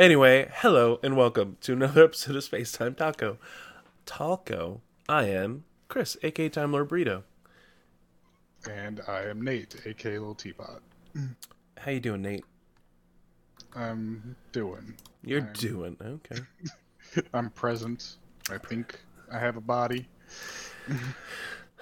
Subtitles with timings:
[0.00, 3.36] Anyway, hello and welcome to another episode of Space Time Taco.
[4.06, 4.80] Taco,
[5.10, 7.24] I am Chris, aka Time Lord Burrito.
[8.66, 10.80] And I am Nate, aka Little Teapot.
[11.76, 12.46] How you doing, Nate?
[13.76, 14.94] I'm doing.
[15.22, 16.40] You're I'm- doing okay.
[17.34, 18.16] I'm present.
[18.50, 18.98] I think
[19.30, 20.08] I have a body.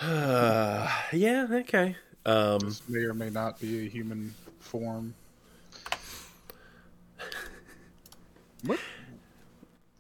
[0.01, 1.95] Uh, yeah, okay.
[2.27, 5.15] Um, This may or may not be a human form.
[8.65, 8.79] What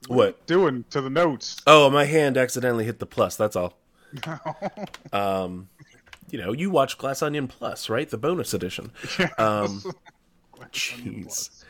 [0.08, 0.46] what?
[0.46, 1.56] doing to the notes?
[1.66, 3.36] Oh, my hand accidentally hit the plus.
[3.36, 3.78] That's all.
[5.12, 5.68] Um,
[6.30, 8.08] you know, you watch Glass Onion Plus, right?
[8.08, 8.90] The bonus edition.
[9.38, 9.82] Um,
[10.72, 11.64] jeez.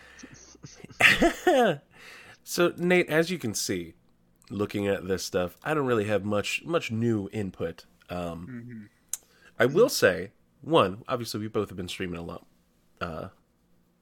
[2.44, 3.94] so Nate, as you can see,
[4.50, 7.84] looking at this stuff, I don't really have much much new input.
[8.10, 8.88] Um,
[9.58, 12.46] I will say, one, obviously we both have been streaming a lot
[13.00, 13.28] uh,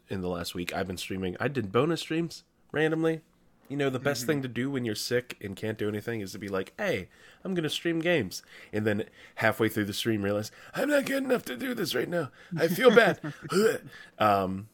[0.08, 0.74] in the last week.
[0.74, 1.36] I've been streaming.
[1.40, 3.20] I did bonus streams randomly.
[3.68, 6.30] You know, the best thing to do when you're sick and can't do anything is
[6.32, 7.08] to be like, "Hey,
[7.42, 8.42] I'm gonna stream games,"
[8.72, 9.04] and then
[9.36, 12.30] halfway through the stream realize I'm not good enough to do this right now.
[12.56, 13.18] I feel bad.
[14.20, 14.68] um,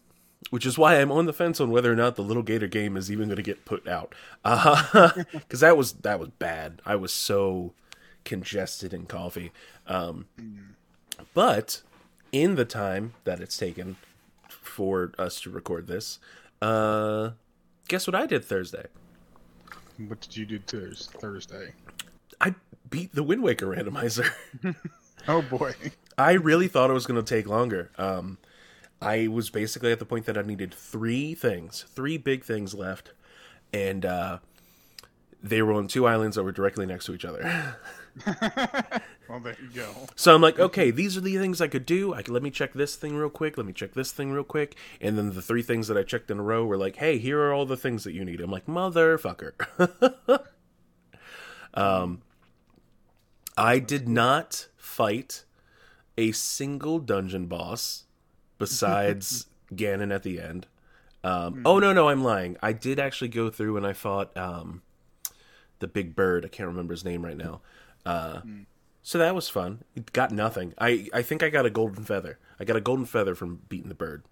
[0.50, 2.96] which is why I'm on the fence on whether or not the Little Gator game
[2.96, 4.14] is even going to get put out.
[4.44, 6.82] Because that was that was bad.
[6.84, 7.72] I was so
[8.24, 9.52] congested in coffee.
[9.86, 10.26] Um,
[11.34, 11.82] but
[12.32, 13.96] in the time that it's taken
[14.48, 16.18] for us to record this,
[16.60, 17.30] uh,
[17.88, 18.86] guess what I did Thursday?
[20.08, 21.72] What did you do Thurs Thursday?
[22.40, 22.54] I
[22.88, 24.30] beat the Wind Waker randomizer.
[25.28, 25.74] Oh boy.
[26.18, 27.90] I really thought it was going to take longer.
[27.96, 28.38] Um,
[29.00, 33.12] I was basically at the point that I needed three things, three big things left,
[33.72, 34.38] and uh,
[35.42, 37.76] they were on two islands that were directly next to each other.
[39.32, 39.88] Well, there you go.
[40.14, 42.12] So I'm like, okay, these are the things I could do.
[42.12, 43.56] I could let me check this thing real quick.
[43.56, 44.76] Let me check this thing real quick.
[45.00, 47.40] And then the three things that I checked in a row were like, hey, here
[47.40, 48.42] are all the things that you need.
[48.42, 49.54] I'm like, motherfucker.
[51.74, 52.20] um,
[53.56, 55.44] I did not fight
[56.18, 58.04] a single dungeon boss
[58.58, 60.66] besides Ganon at the end.
[61.24, 62.58] Um, oh no, no, I'm lying.
[62.62, 64.82] I did actually go through and I fought um,
[65.78, 66.44] the big bird.
[66.44, 67.62] I can't remember his name right now.
[68.04, 68.40] Uh,
[69.04, 69.82] So that was fun.
[69.96, 70.74] It got nothing.
[70.78, 72.38] I, I think I got a golden feather.
[72.60, 74.22] I got a golden feather from beating the bird.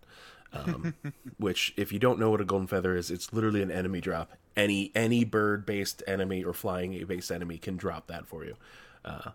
[0.52, 0.94] Um,
[1.38, 4.30] which, if you don't know what a golden feather is, it's literally an enemy drop.
[4.56, 8.56] Any any bird based enemy or flying based enemy can drop that for you.
[9.04, 9.30] Uh,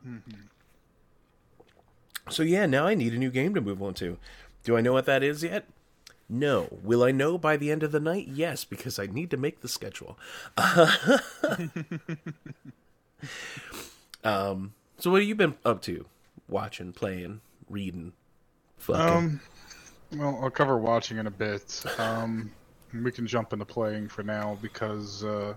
[2.30, 4.18] So yeah, now I need a new game to move on to.
[4.64, 5.66] Do I know what that is yet?
[6.28, 6.68] No.
[6.84, 8.28] Will I know by the end of the night?
[8.28, 10.18] Yes, because I need to make the schedule.
[14.26, 14.74] um.
[14.98, 16.06] So what have you been up to?
[16.48, 18.14] Watching, playing, reading,
[18.78, 19.02] fucking.
[19.02, 19.42] Um,
[20.16, 21.84] well, I'll cover watching in a bit.
[21.98, 22.52] Um,
[22.94, 25.54] we can jump into playing for now because uh,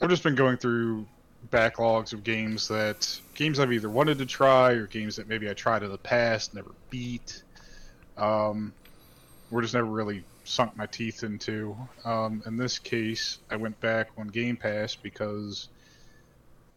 [0.00, 1.06] I've just been going through
[1.50, 5.54] backlogs of games that games I've either wanted to try or games that maybe I
[5.54, 7.42] tried in the past never beat.
[8.16, 8.72] Um,
[9.50, 11.76] or just never really sunk my teeth into.
[12.04, 15.68] Um, in this case, I went back on Game Pass because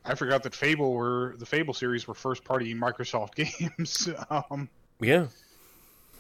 [0.03, 3.35] I forgot that Fable were the Fable series were first party Microsoft
[3.79, 4.09] games.
[4.29, 4.69] um,
[4.99, 5.27] yeah.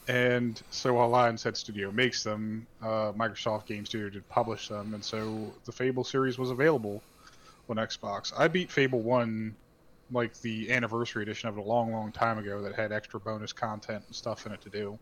[0.07, 5.03] and so while Lionhead Studio makes them, uh, Microsoft Game Studio did publish them, and
[5.03, 7.01] so the Fable series was available
[7.69, 8.31] on Xbox.
[8.37, 9.55] I beat Fable 1,
[10.11, 13.53] like the anniversary edition of it, a long, long time ago that had extra bonus
[13.53, 14.99] content and stuff in it to do.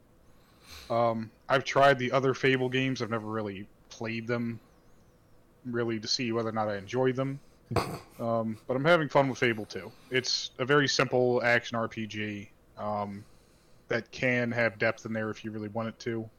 [0.90, 4.60] Um, I've tried the other Fable games, I've never really played them,
[5.66, 7.40] really to see whether or not I enjoy them.
[8.20, 9.92] um, but I'm having fun with Fable 2.
[10.12, 12.50] It's a very simple action RPG.
[12.78, 13.24] Um,
[13.90, 16.30] that can have depth in there if you really want it to.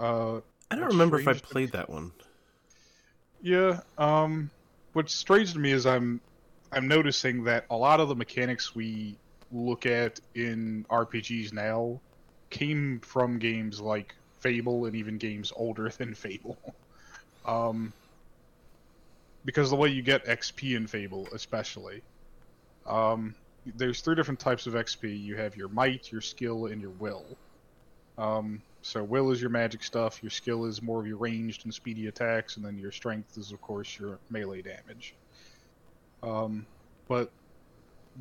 [0.00, 0.36] Uh,
[0.70, 2.12] I don't remember if I played that one.
[3.42, 3.80] yeah.
[3.98, 4.50] Um,
[4.94, 6.20] what's strange to me is I'm
[6.72, 9.16] I'm noticing that a lot of the mechanics we
[9.52, 12.00] look at in RPGs now
[12.48, 16.56] came from games like Fable and even games older than Fable.
[17.44, 17.92] Um,
[19.44, 22.02] because the way you get XP in Fable, especially,
[22.86, 23.34] um,
[23.76, 25.22] there's three different types of XP.
[25.22, 27.24] You have your might, your skill, and your will.
[28.18, 30.22] Um, so will is your magic stuff.
[30.22, 33.52] Your skill is more of your ranged and speedy attacks, and then your strength is,
[33.52, 35.14] of course, your melee damage.
[36.22, 36.66] Um,
[37.08, 37.30] but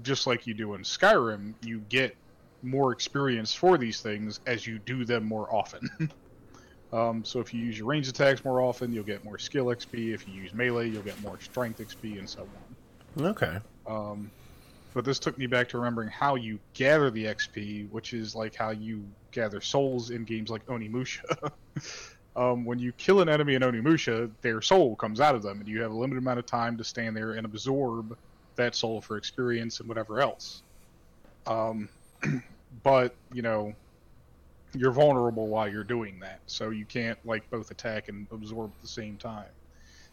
[0.03, 2.15] just like you do in Skyrim, you get
[2.63, 5.89] more experience for these things as you do them more often.
[6.91, 10.13] um, so if you use your range attacks more often, you'll get more skill XP.
[10.13, 13.25] If you use melee, you'll get more strength XP, and so on.
[13.25, 13.57] Okay.
[13.87, 14.31] Um,
[14.93, 18.55] but this took me back to remembering how you gather the XP, which is like
[18.55, 21.21] how you gather souls in games like Onimusha.
[22.35, 25.67] Um, when you kill an enemy in Onimusha, their soul comes out of them, and
[25.67, 28.17] you have a limited amount of time to stand there and absorb
[28.55, 30.63] that soul for experience and whatever else.
[31.45, 31.89] Um,
[32.83, 33.73] but you know,
[34.73, 38.81] you're vulnerable while you're doing that, so you can't like both attack and absorb at
[38.81, 39.49] the same time.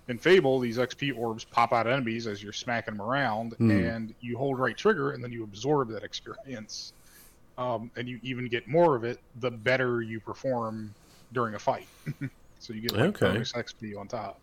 [0.09, 3.89] In Fable, these XP orbs pop out enemies as you're smacking them around, Mm.
[3.91, 6.93] and you hold right trigger, and then you absorb that experience.
[7.59, 10.95] Um, and you even get more of it the better you perform
[11.33, 11.89] during a fight.
[12.61, 13.27] so you get like Okay.
[13.33, 14.41] bonus XP on top.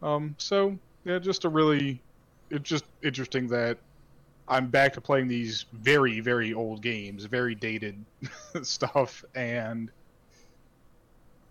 [0.00, 2.04] Um, so yeah, just a really,
[2.50, 3.78] it's just interesting that
[4.46, 8.04] I'm back to playing these very very old games, very dated
[8.62, 9.90] stuff, and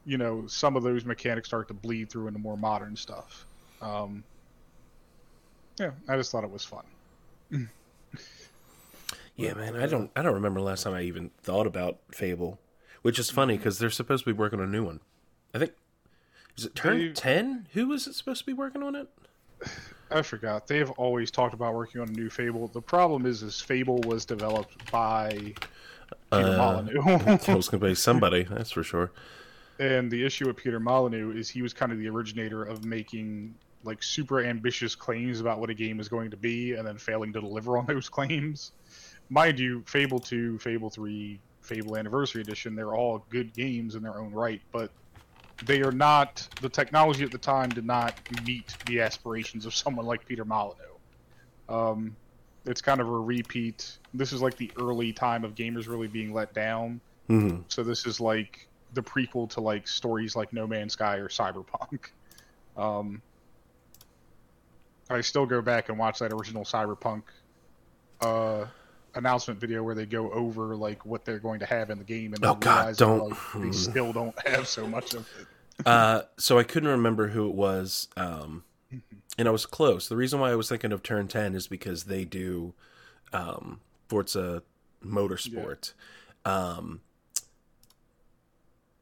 [0.05, 3.45] you know some of those mechanics start to bleed through into more modern stuff.
[3.81, 4.23] Um,
[5.79, 6.83] yeah, I just thought it was fun.
[9.35, 12.59] Yeah, man, I don't I don't remember last time I even thought about Fable,
[13.01, 14.99] which is funny because they're supposed to be working on a new one.
[15.53, 15.71] I think
[16.55, 17.67] is it Turn Ten?
[17.73, 19.07] Who is it supposed to be working on it?
[20.13, 20.67] I forgot.
[20.67, 22.67] They have always talked about working on a new Fable.
[22.67, 25.55] The problem is, is Fable was developed by Peter
[26.31, 27.01] Uh, Molyneux.
[27.01, 29.11] I was gonna say somebody, that's for sure.
[29.79, 33.55] And the issue with Peter Molyneux is he was kind of the originator of making
[33.83, 37.33] like super ambitious claims about what a game is going to be and then failing
[37.33, 38.71] to deliver on those claims.
[39.29, 44.19] Mind you, Fable 2, Fable 3, Fable Anniversary Edition, they're all good games in their
[44.19, 44.91] own right, but
[45.65, 48.15] they are not the technology at the time did not
[48.45, 50.79] meet the aspirations of someone like Peter Molyneux.
[51.69, 52.15] Um,
[52.65, 53.97] it's kind of a repeat.
[54.13, 56.99] This is like the early time of gamers really being let down.
[57.27, 61.27] hmm So this is like the prequel to like stories like No Man's Sky or
[61.29, 62.05] Cyberpunk.
[62.77, 63.21] Um,
[65.09, 67.23] I still go back and watch that original Cyberpunk
[68.21, 68.65] uh,
[69.15, 72.33] announcement video where they go over like what they're going to have in the game,
[72.33, 73.29] and Oh, God, realize don't.
[73.29, 75.47] like, they still don't have so much of it.
[75.85, 78.63] Uh, so I couldn't remember who it was, um,
[79.37, 80.07] and I was close.
[80.07, 82.73] The reason why I was thinking of Turn Ten is because they do
[83.31, 84.63] um, Forza
[85.03, 85.93] Motorsport.
[86.45, 87.01] Um,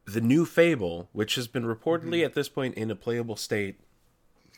[0.06, 3.79] the new Fable, which has been reportedly at this point in a playable state,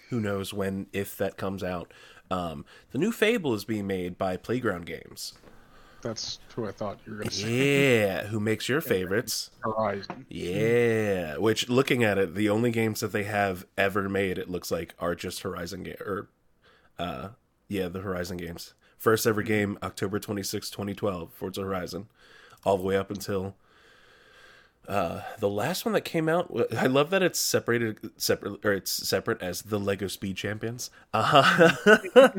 [0.10, 1.92] who knows when, if that comes out.
[2.32, 5.34] Um, the new Fable is being made by Playground Games.
[6.04, 8.00] That's who I thought you were going to say.
[8.02, 9.50] Yeah, who makes your favorites?
[9.62, 10.26] Horizon.
[10.30, 14.70] Yeah, which looking at it, the only games that they have ever made, it looks
[14.70, 16.30] like, are just Horizon game or,
[17.00, 17.30] uh,
[17.68, 18.74] yeah, the Horizon games.
[18.98, 22.08] First ever game, October 26, 2012, Forza Horizon,
[22.64, 23.56] all the way up until
[24.88, 26.52] uh, the last one that came out.
[26.78, 31.72] I love that it's separated, separate, or it's separate as the Lego Speed Champions, uh,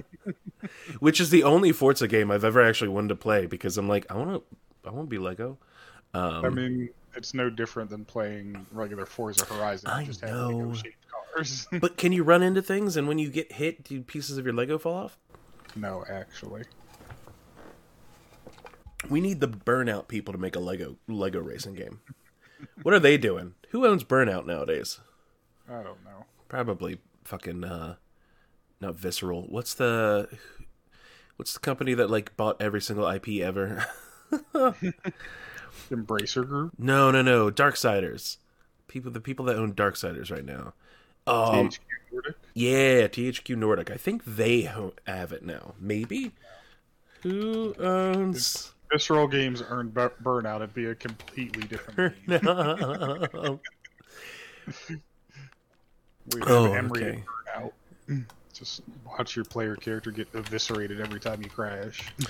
[0.99, 4.07] which is the only Forza game I've ever actually wanted to play because I'm like,
[4.11, 5.59] I want to, I want to be Lego.
[6.13, 9.89] Um, I mean, it's no different than playing regular Forza Horizon.
[9.89, 10.75] I just know.
[11.35, 11.67] Cars.
[11.81, 14.55] But can you run into things and when you get hit, do pieces of your
[14.55, 15.19] Lego fall off?
[15.77, 16.63] no, actually.
[19.11, 22.01] We need the Burnout people to make a Lego Lego racing game.
[22.83, 23.55] What are they doing?
[23.71, 25.01] Who owns Burnout nowadays?
[25.69, 26.27] I don't know.
[26.49, 27.97] Probably fucking uh
[28.81, 29.43] not Visceral.
[29.49, 30.29] What's the
[31.37, 33.85] what's the company that like bought every single IP ever?
[35.91, 36.73] Embracer Group.
[36.79, 37.51] no, no, no.
[37.51, 38.37] Darksiders.
[38.89, 40.75] People the people that own Darksiders right now.
[41.27, 41.79] Um THQ
[42.13, 42.37] Nordic.
[42.55, 43.91] Yeah, THQ Nordic.
[43.91, 45.75] I think they have it now.
[45.81, 46.33] Maybe.
[47.23, 48.74] Who owns?
[48.93, 50.57] Visceral Games earned bur- Burnout.
[50.57, 52.41] It'd be a completely different game.
[52.45, 53.61] no.
[56.33, 57.23] We have Oh, okay.
[58.09, 58.25] Burnout.
[58.53, 62.13] Just watch your player character get eviscerated every time you crash.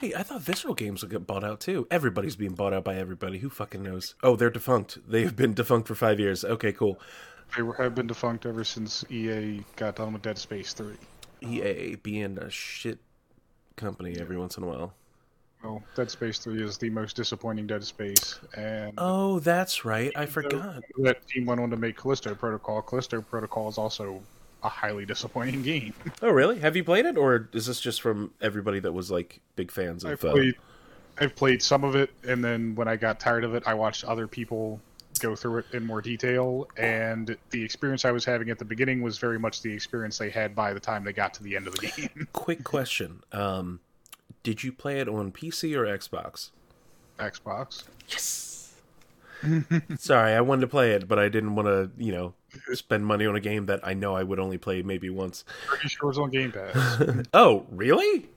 [0.00, 1.86] Hey, I thought Visceral Games would get bought out too.
[1.90, 3.38] Everybody's being bought out by everybody.
[3.38, 4.14] Who fucking knows?
[4.22, 4.98] Oh, they're defunct.
[5.08, 6.44] They've been defunct for five years.
[6.44, 6.98] Okay, cool.
[7.56, 10.94] They have been defunct ever since EA got done with Dead Space 3.
[11.42, 12.98] EA being a shit
[13.76, 14.94] company every once in a while.
[15.62, 20.12] Well, Dead Space 3 is the most disappointing Dead Space, and Oh, that's right.
[20.16, 20.82] I forgot.
[20.98, 22.82] that team went on to make Callisto Protocol.
[22.82, 24.22] Callisto Protocol is also
[24.62, 25.94] a highly disappointing game.
[26.22, 26.58] Oh, really?
[26.60, 30.04] Have you played it, or is this just from everybody that was like big fans
[30.04, 30.36] I've of?
[30.36, 30.42] Uh...
[31.20, 34.04] I've played some of it, and then when I got tired of it, I watched
[34.04, 34.80] other people
[35.18, 36.68] go through it in more detail.
[36.76, 40.30] And the experience I was having at the beginning was very much the experience they
[40.30, 42.28] had by the time they got to the end of the game.
[42.32, 43.80] Quick question: um,
[44.42, 46.50] Did you play it on PC or Xbox?
[47.18, 47.84] Xbox.
[48.08, 48.74] Yes.
[49.98, 52.34] Sorry, I wanted to play it, but I didn't want to, you know,
[52.72, 55.44] spend money on a game that I know I would only play maybe once.
[55.66, 57.02] Pretty sure it's on Game Pass.
[57.34, 58.30] oh, really?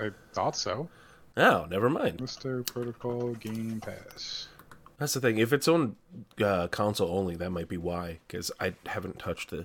[0.00, 0.88] I thought so.
[1.36, 2.18] Oh, never mind.
[2.18, 4.48] Callisto Protocol Game Pass.
[4.98, 5.38] That's the thing.
[5.38, 5.96] If it's on
[6.42, 8.18] uh, console only, that might be why.
[8.26, 9.64] Because I haven't touched the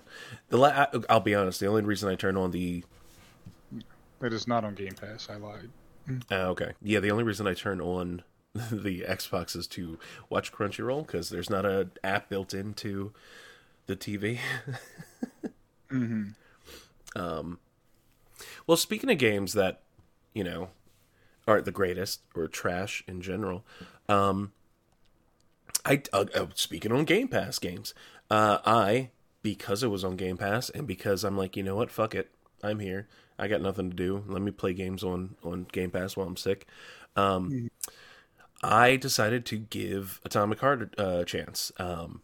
[0.50, 0.58] the.
[0.58, 1.60] La- I'll be honest.
[1.60, 2.86] The only reason I turn on the
[4.26, 5.30] It is not on Game Pass.
[5.30, 5.70] I lied.
[6.32, 11.06] uh, okay, yeah, the only reason I turn on the Xbox is to watch Crunchyroll
[11.06, 13.14] because there's not a app built into
[13.86, 14.40] the TV.
[15.92, 17.22] Mm-hmm.
[17.22, 17.60] Um,
[18.66, 19.82] well, speaking of games that
[20.34, 20.70] you know
[21.48, 23.64] aren't the greatest or trash in general,
[24.10, 24.52] um,
[25.86, 27.94] I uh, uh, speaking on Game Pass games,
[28.32, 31.92] uh, I because it was on Game Pass and because I'm like, you know what,
[31.92, 32.32] fuck it,
[32.64, 33.08] I'm here.
[33.38, 34.24] I got nothing to do.
[34.28, 36.68] Let me play games on on Game Pass while I'm sick.
[37.16, 37.70] Um,
[38.64, 42.22] I decided to give Atomic Heart uh, a chance, um,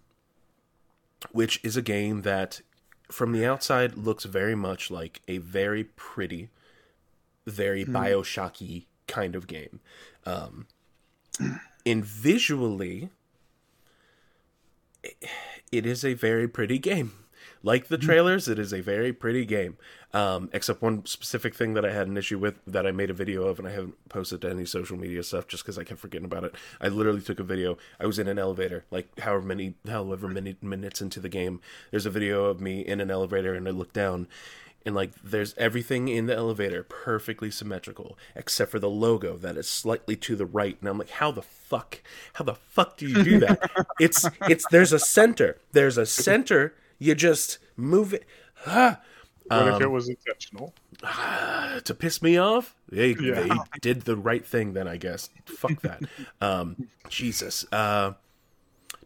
[1.32, 2.62] which is a game that,
[3.10, 6.50] from the outside, looks very much like a very pretty,
[7.46, 9.82] very Bioshocky kind of game.
[10.25, 10.68] Um,
[11.86, 13.10] and visually,
[15.72, 17.13] it is a very pretty game.
[17.63, 19.77] Like the trailers, it is a very pretty game.
[20.13, 23.13] Um, except one specific thing that I had an issue with that I made a
[23.13, 26.00] video of and I haven't posted to any social media stuff just because I kept
[26.00, 26.56] forgetting about it.
[26.82, 27.77] I literally took a video.
[28.00, 31.62] I was in an elevator, like however many, however many minutes into the game.
[31.91, 34.27] There's a video of me in an elevator and I look down
[34.86, 39.70] and like there's everything in the elevator perfectly symmetrical except for the logo that is
[39.70, 42.01] slightly to the right and i'm like how the fuck
[42.34, 46.74] how the fuck do you do that it's it's there's a center there's a center
[47.01, 48.25] you just move it.
[48.67, 49.01] Ah,
[49.48, 50.74] What if Um, it was intentional?
[51.84, 52.75] to piss me off?
[52.89, 53.34] They, Yeah.
[53.41, 53.50] they
[53.81, 55.29] did the right thing then i guess.
[55.46, 56.01] Fuck that.
[56.41, 57.65] Um jesus.
[57.72, 58.13] Uh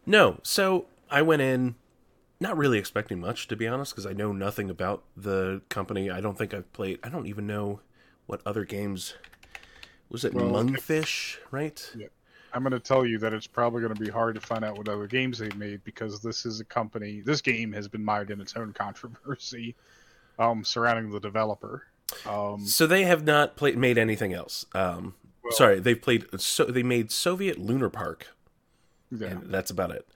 [0.04, 0.38] no.
[0.42, 1.74] So i went in
[2.38, 6.10] not really expecting much to be honest because i know nothing about the company.
[6.10, 7.80] I don't think i've played i don't even know
[8.26, 9.14] what other games
[10.10, 11.80] was it Well, Mundfish right?
[11.96, 12.08] Yeah.
[12.56, 14.78] I'm going to tell you that it's probably going to be hard to find out
[14.78, 17.20] what other games they've made because this is a company.
[17.20, 19.74] This game has been mired in its own controversy
[20.38, 21.84] um, surrounding the developer.
[22.24, 26.64] Um, so they have not played made anything else um Well- sorry they've played so
[26.64, 28.28] they made soviet lunar park
[29.10, 30.06] yeah, and that's about it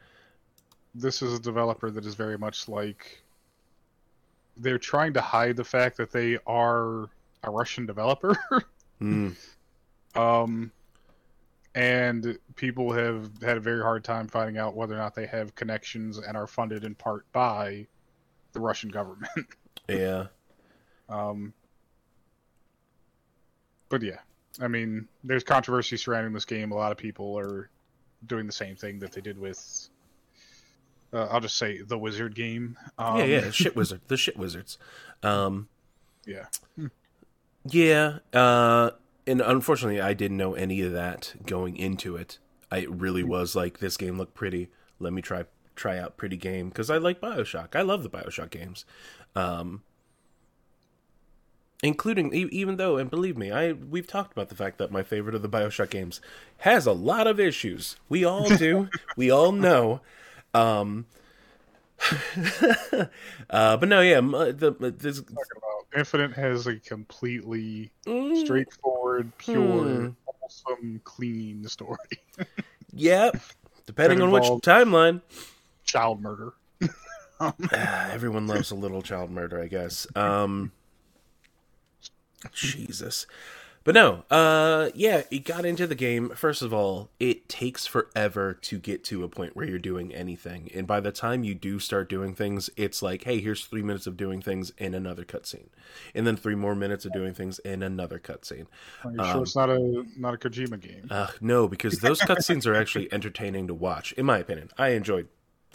[0.95, 3.23] this is a developer that is very much like
[4.57, 7.09] they're trying to hide the fact that they are
[7.43, 8.37] a Russian developer.
[9.01, 9.31] Hmm.
[10.15, 10.71] um,
[11.75, 15.55] and people have had a very hard time finding out whether or not they have
[15.55, 17.87] connections and are funded in part by
[18.53, 19.31] the Russian government.
[19.89, 20.27] yeah
[21.09, 21.53] Um,
[23.89, 24.19] but yeah,
[24.61, 26.73] I mean, there's controversy surrounding this game.
[26.73, 27.71] A lot of people are
[28.27, 29.89] doing the same thing that they did with.
[31.13, 32.77] Uh, I'll just say the Wizard game.
[32.99, 34.79] Um, yeah yeah shit wizard the shit wizards
[35.25, 35.69] um
[36.27, 36.47] yeah.
[37.67, 38.91] Yeah, uh,
[39.31, 42.39] and unfortunately, I didn't know any of that going into it.
[42.71, 44.69] I really was like, this game looked pretty.
[44.99, 45.45] Let me try
[45.77, 47.75] try out pretty game because I like Bioshock.
[47.75, 48.85] I love the Bioshock games,
[49.35, 49.83] um,
[51.83, 55.03] including e- even though, and believe me, I we've talked about the fact that my
[55.03, 56.21] favorite of the Bioshock games
[56.59, 57.97] has a lot of issues.
[58.09, 58.89] We all do.
[59.17, 60.01] we all know.
[60.53, 61.07] Um,
[63.51, 69.33] uh, but no, yeah, m- the, this Talking about Infinite has a completely Mm, straightforward,
[69.39, 70.09] pure, Hmm.
[70.25, 71.99] wholesome, clean story.
[72.93, 73.41] Yep.
[73.87, 75.23] Depending on which timeline.
[75.85, 76.53] Child murder.
[77.41, 80.07] Ah, Everyone loves a little child murder, I guess.
[80.17, 80.73] Um
[82.53, 83.27] Jesus.
[83.83, 86.31] But no, uh yeah, it got into the game.
[86.35, 90.71] First of all, it takes forever to get to a point where you're doing anything.
[90.75, 94.07] And by the time you do start doing things, it's like, hey, here's three minutes
[94.07, 95.69] of doing things in another cutscene.
[96.15, 98.67] And then three more minutes of doing things in another cutscene.
[99.03, 101.07] Are you Um, sure it's not a not a Kojima game?
[101.11, 104.69] Uh, no, because those cutscenes are actually entertaining to watch, in my opinion.
[104.77, 105.29] I enjoyed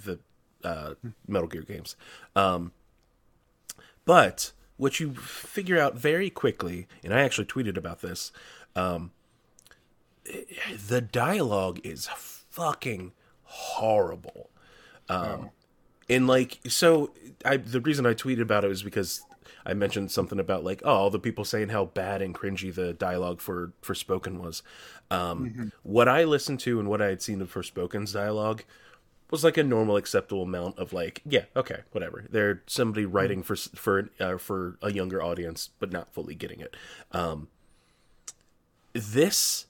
[0.04, 0.20] the
[0.64, 0.94] uh,
[1.28, 1.96] Metal Gear games.
[2.36, 2.72] Um,
[4.06, 8.32] but what you figure out very quickly, and I actually tweeted about this,
[8.76, 9.12] um,
[10.88, 13.14] the dialogue is fucking
[13.44, 14.50] horrible.
[15.08, 15.52] Um,
[16.10, 17.12] and like, so
[17.44, 19.22] I the reason I tweeted about it was because
[19.66, 22.94] I mentioned something about like, oh, all the people saying how bad and cringy the
[22.94, 24.62] dialogue for Forspoken was.
[25.12, 28.64] Um, What I listened to and what I had seen of Forspoken's dialogue
[29.32, 32.26] was like a normal acceptable amount of like, yeah, okay, whatever.
[32.30, 36.76] They're somebody writing for for uh, for a younger audience, but not fully getting it.
[37.12, 37.48] Um,
[38.94, 39.66] this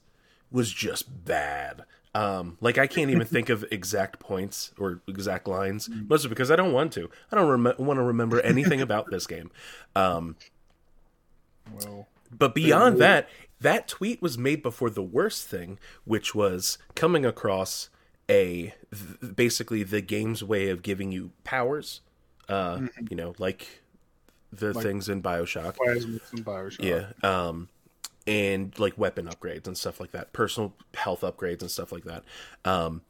[0.50, 1.84] was just bad.
[2.14, 6.56] Um, like I can't even think of exact points or exact lines, mostly because I
[6.56, 7.10] don't want to.
[7.30, 9.50] I don't rem- want to remember anything about this game.
[9.94, 10.36] Um,
[11.82, 13.28] Well, but beyond that,
[13.60, 17.88] that tweet was made before the worst thing, which was coming across
[18.28, 22.00] a th- basically the game's way of giving you powers.
[22.48, 23.82] Uh, you know, like
[24.52, 25.76] the Like- things in Bioshock.
[25.84, 26.84] And Bioshock.
[26.84, 27.12] Yeah.
[27.28, 27.68] Um,
[28.26, 32.24] and like weapon upgrades and stuff like that, personal health upgrades and stuff like that.
[32.64, 33.02] Um,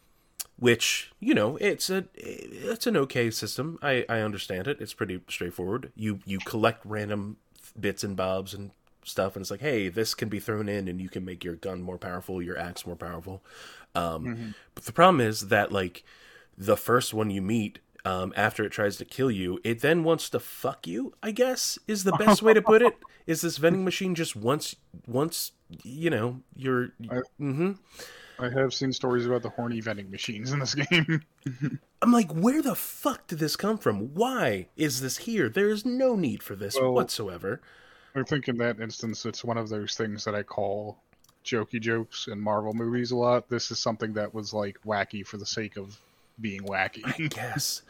[0.58, 3.78] which you know, it's a it's an okay system.
[3.82, 4.80] I I understand it.
[4.80, 5.92] It's pretty straightforward.
[5.94, 7.36] You you collect random
[7.78, 8.70] bits and bobs and
[9.08, 11.54] stuff, and it's like, hey, this can be thrown in, and you can make your
[11.56, 13.42] gun more powerful, your axe more powerful.
[13.94, 16.04] Um, But the problem is that like
[16.58, 17.78] the first one you meet.
[18.04, 21.14] Um, after it tries to kill you, it then wants to fuck you.
[21.24, 22.96] I guess is the best way to put it.
[23.26, 24.76] Is this vending machine just once,
[25.08, 25.50] once
[25.82, 26.90] you know you're?
[27.10, 27.72] I- hmm
[28.38, 31.22] I have seen stories about the horny vending machines in this game.
[32.00, 34.14] I'm like, where the fuck did this come from?
[34.14, 35.48] Why is this here?
[35.48, 37.60] There is no need for this Well- whatsoever.
[38.16, 40.98] I think in that instance, it's one of those things that I call
[41.44, 43.48] jokey jokes in Marvel movies a lot.
[43.48, 45.98] This is something that was like wacky for the sake of
[46.40, 47.02] being wacky.
[47.04, 47.82] I guess.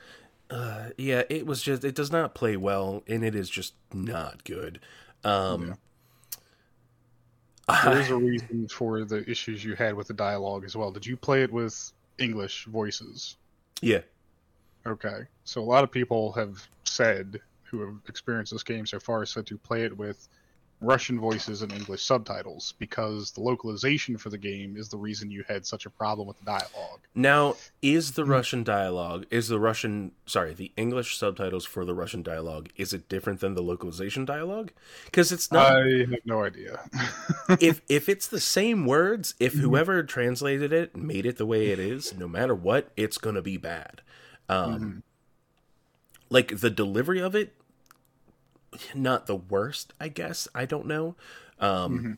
[0.51, 1.85] Uh, yeah, it was just.
[1.85, 4.81] It does not play well, and it is just not good.
[5.25, 5.77] Um,
[7.85, 10.93] there is a reason for the issues you had with the dialogue as well.
[10.93, 13.37] Did you play it with English voices?
[13.81, 14.03] yeah,
[14.87, 15.27] Okay.
[15.45, 17.41] So a lot of people have said
[17.71, 20.29] who have experienced this game so far said to play it with
[20.81, 25.43] Russian voices and English subtitles because the localization for the game is the reason you
[25.49, 27.01] had such a problem with the dialogue.
[27.15, 32.23] Now, is the Russian dialogue, is the Russian, sorry, the English subtitles for the Russian
[32.23, 34.71] dialogue, is it different than the localization dialogue?
[35.07, 35.73] Because it's not.
[35.73, 36.81] I have no idea.
[37.61, 41.79] if if it's the same words, if whoever translated it made it the way it
[41.79, 44.03] is, no matter what, it's gonna be bad.
[44.49, 44.99] Um, Mm-hmm.
[46.31, 47.55] Like the delivery of it,
[48.95, 50.49] not the worst, I guess.
[50.55, 51.15] I don't know.
[51.59, 52.13] Um, Mm-hmm.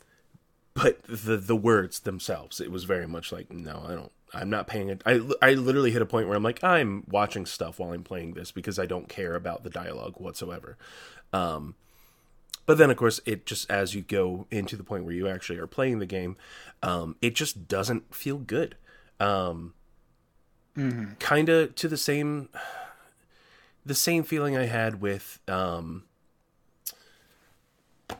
[0.75, 4.13] but the the words themselves, it was very much like, no, I don't.
[4.35, 5.03] I'm not paying it.
[5.07, 8.35] I, I literally hit a point where I'm like, I'm watching stuff while I'm playing
[8.35, 10.77] this because I don't care about the dialogue whatsoever.
[11.33, 11.77] Um,
[12.67, 15.59] but then, of course, it just as you go into the point where you actually
[15.59, 16.37] are playing the game,
[16.83, 18.77] um, it just doesn't feel good.
[19.19, 19.73] Um,
[20.77, 21.15] Mm-hmm.
[21.19, 22.51] Kind of to the same,
[23.89, 26.05] the same feeling I had with, um,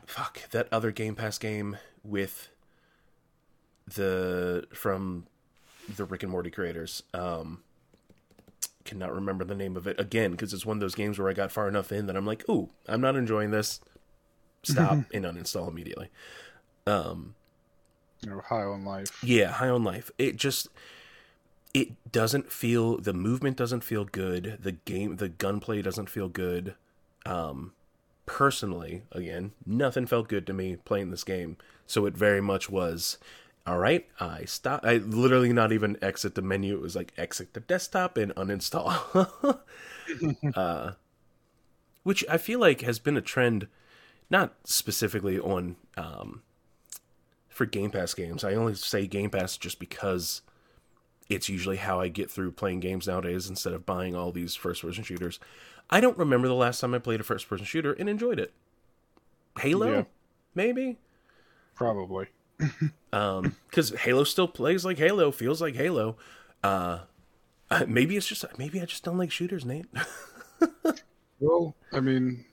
[0.07, 2.49] fuck that other Game Pass game with
[3.87, 5.27] the from
[5.95, 7.03] the Rick and Morty creators.
[7.15, 7.63] Um,
[8.85, 11.35] cannot remember the name of it again because it's one of those games where I
[11.35, 13.81] got far enough in that I'm like, ooh, I'm not enjoying this.
[14.63, 16.09] Stop and uninstall immediately.
[16.87, 17.35] Um,
[18.23, 19.23] you know, high on life.
[19.23, 20.11] yeah, High on Life.
[20.19, 20.69] It just
[21.75, 24.59] it doesn't feel the movement doesn't feel good.
[24.61, 26.75] The game the gunplay doesn't feel good.
[27.27, 27.73] Um
[28.27, 31.57] personally, again, nothing felt good to me playing this game.
[31.87, 33.19] So it very much was
[33.67, 36.75] all right, I stop I literally not even exit the menu.
[36.75, 39.61] It was like exit the desktop and uninstall.
[40.55, 40.93] uh
[42.03, 43.69] which I feel like has been a trend
[44.31, 46.43] not specifically on um
[47.49, 48.45] for Game Pass games.
[48.45, 50.43] I only say Game Pass just because
[51.29, 54.83] it's usually how I get through playing games nowadays instead of buying all these first
[54.83, 55.39] person shooters.
[55.91, 58.53] I don't remember the last time I played a first person shooter and enjoyed it.
[59.59, 59.91] Halo?
[59.91, 60.05] Yeah.
[60.55, 60.99] Maybe?
[61.75, 62.27] Probably.
[63.11, 66.19] Um, because Halo still plays like Halo, feels like Halo.
[66.63, 66.99] Uh,
[67.71, 69.87] uh, maybe it's just maybe I just don't like shooters, Nate.
[71.41, 72.45] Well, I mean,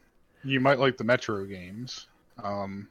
[0.44, 2.08] you might like the Metro games.
[2.44, 2.90] Um,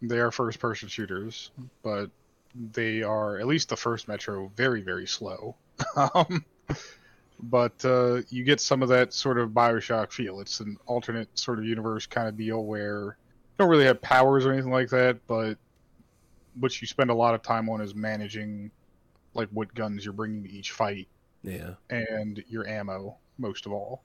[0.00, 1.50] they are first person shooters,
[1.82, 2.10] but
[2.54, 5.56] they are, at least the first Metro, very, very slow.
[6.14, 6.44] um,
[7.40, 10.40] but uh, you get some of that sort of Bioshock feel.
[10.40, 14.44] It's an alternate sort of universe kind of deal where you don't really have powers
[14.44, 15.56] or anything like that, but
[16.58, 18.70] what you spend a lot of time on is managing
[19.34, 21.06] like what guns you're bringing to each fight
[21.42, 21.74] yeah.
[21.90, 24.02] and your ammo, most of all.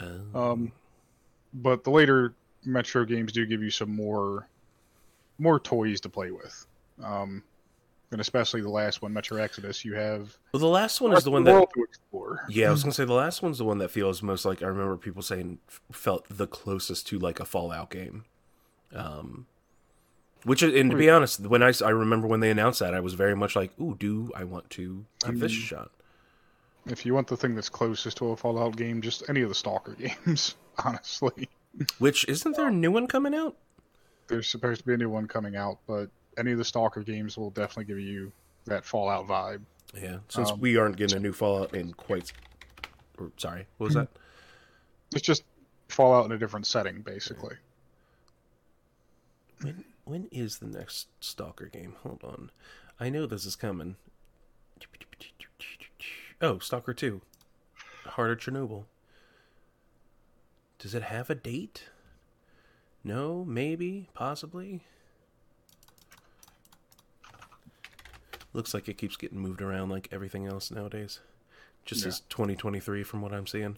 [0.00, 0.72] Uh, Um,
[1.54, 2.34] but the later
[2.64, 4.48] Metro games do give you some more
[5.38, 6.66] more toys to play with.
[7.02, 7.42] Um,
[8.12, 11.30] and especially the last one, Metro Exodus, you have well, the last one is the
[11.30, 11.66] one that.
[12.48, 14.66] Yeah, I was gonna say the last one's the one that feels most like I
[14.66, 15.58] remember people saying
[15.92, 18.24] felt the closest to like a Fallout game.
[18.94, 19.46] Um,
[20.44, 23.14] which and to be honest, when I I remember when they announced that, I was
[23.14, 25.90] very much like, "Ooh, do I want to give this a Um, shot?"
[26.86, 29.56] If you want the thing that's closest to a Fallout game, just any of the
[29.56, 31.48] Stalker games, honestly.
[31.98, 33.56] Which isn't there a new one coming out?
[34.28, 37.36] There's supposed to be a new one coming out, but any of the Stalker games
[37.36, 38.32] will definitely give you
[38.66, 39.62] that Fallout vibe.
[39.94, 42.32] Yeah, since Um, we aren't getting a new Fallout in quite.
[43.18, 44.08] Or, sorry, what was that?
[45.14, 45.44] It's just
[45.88, 47.54] Fallout in a different setting, basically.
[49.62, 51.94] When when is the next Stalker game?
[52.02, 52.50] Hold on,
[52.98, 53.96] I know this is coming.
[56.42, 57.22] Oh, Stalker Two,
[58.04, 58.84] Heart of Chernobyl.
[60.78, 61.84] Does it have a date?
[63.02, 64.82] No, maybe, possibly.
[68.56, 71.20] Looks like it keeps getting moved around like everything else nowadays.
[71.84, 72.08] Just Yeah.
[72.08, 73.76] as 2023 from what I'm seeing.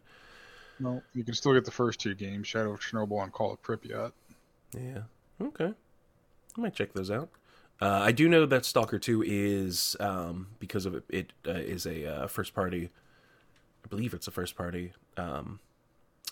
[0.78, 3.60] No, you can still get the first two games, Shadow of Chernobyl and Call of
[3.60, 4.12] Pripyat.
[4.72, 5.02] Yeah.
[5.40, 5.74] Okay.
[6.56, 7.28] I might check those out.
[7.80, 11.84] Uh, I do know that Stalker 2 is um, because of it, it uh, is
[11.84, 12.90] a uh, first party.
[13.84, 15.58] I believe it's a first party um,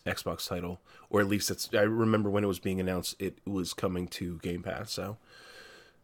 [0.04, 0.80] Xbox title,
[1.10, 1.68] or at least it's.
[1.74, 4.92] I remember when it was being announced, it was coming to Game Pass.
[4.92, 5.18] So,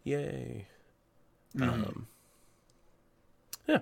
[0.03, 0.67] yay!
[1.61, 2.09] Um,
[3.67, 3.79] yeah.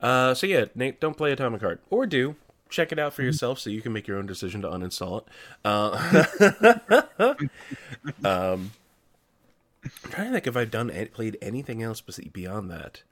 [0.00, 2.36] Uh, so yeah, Nate, don't play Atomic Heart, or do
[2.68, 5.28] check it out for yourself so you can make your own decision to uninstall it.
[5.64, 6.24] Uh,
[8.24, 8.72] um,
[9.84, 12.00] I'm trying to think if I've done played anything else
[12.32, 13.02] beyond that.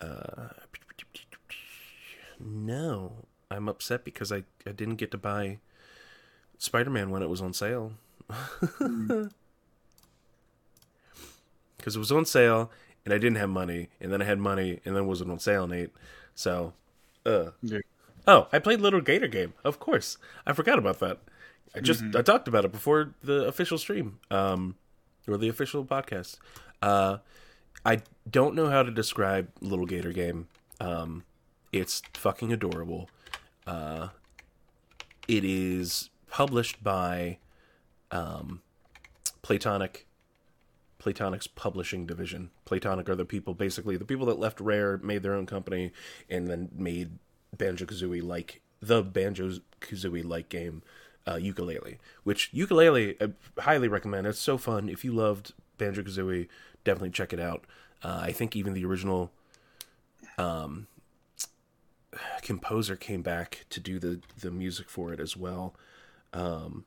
[0.00, 0.48] Uh,
[2.38, 3.12] no,
[3.50, 5.58] I'm upset because I, I didn't get to buy
[6.58, 7.92] Spider Man when it was on sale.
[11.76, 12.70] Because it was on sale
[13.04, 15.38] and I didn't have money, and then I had money and then it wasn't on
[15.38, 15.90] sale, Nate.
[16.34, 16.72] So,
[17.26, 17.50] uh.
[17.62, 17.78] Yeah.
[18.26, 19.52] Oh, I played Little Gator Game.
[19.64, 21.18] Of course, I forgot about that.
[21.74, 24.76] I just I talked about it before the official stream, um,
[25.26, 26.38] or the official podcast.
[26.80, 27.18] Uh,
[27.84, 30.48] I don't know how to describe Little Gator Game.
[30.80, 31.24] Um,
[31.72, 33.10] it's fucking adorable.
[33.66, 34.08] Uh,
[35.26, 37.38] it is published by
[38.10, 38.62] um,
[39.42, 40.04] Playtonic.
[41.04, 42.50] Playtonic's publishing division.
[42.64, 45.92] Playtonic are the people, basically the people that left Rare, made their own company,
[46.30, 47.18] and then made
[47.54, 50.82] Banjo Kazooie like the Banjo Kazooie like game,
[51.26, 51.98] uh, Yooka-Laylee.
[52.22, 54.26] Which Yooka-Laylee, I highly recommend.
[54.26, 54.88] It's so fun.
[54.88, 56.48] If you loved Banjo Kazooie,
[56.84, 57.66] definitely check it out.
[58.02, 59.30] Uh, I think even the original
[60.38, 60.86] um,
[62.40, 65.74] composer came back to do the the music for it as well.
[66.32, 66.86] Um,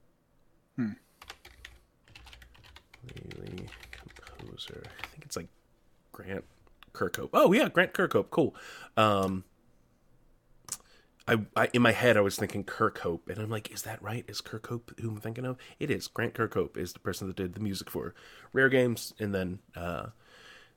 [3.32, 3.70] Really
[4.54, 5.48] I think it's like
[6.12, 6.46] Grant
[6.94, 7.30] Kirkhope.
[7.34, 8.30] Oh yeah, Grant Kirkhope.
[8.30, 8.56] Cool.
[8.96, 9.44] Um,
[11.28, 14.24] I, I in my head I was thinking Kirkhope, and I'm like, is that right?
[14.28, 15.58] Is Kirkhope who I'm thinking of?
[15.80, 16.08] It is.
[16.08, 18.16] Grant Kirkhope is the person that did the music for
[18.54, 20.08] Rare Games, and then uh,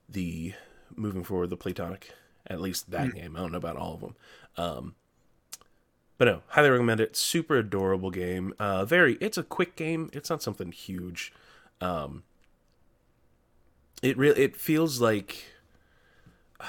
[0.09, 0.55] the
[0.97, 2.05] moving forward the Playtonic.
[2.47, 3.37] At least that game.
[3.37, 4.17] I don't know about all of them.
[4.57, 4.95] Um,
[6.19, 7.15] but no, highly recommend it.
[7.15, 8.55] Super adorable game.
[8.59, 9.17] Uh, very.
[9.21, 10.11] It's a quick game.
[10.13, 11.33] It's not something huge.
[11.81, 12.25] Um,
[14.03, 15.45] it really it feels like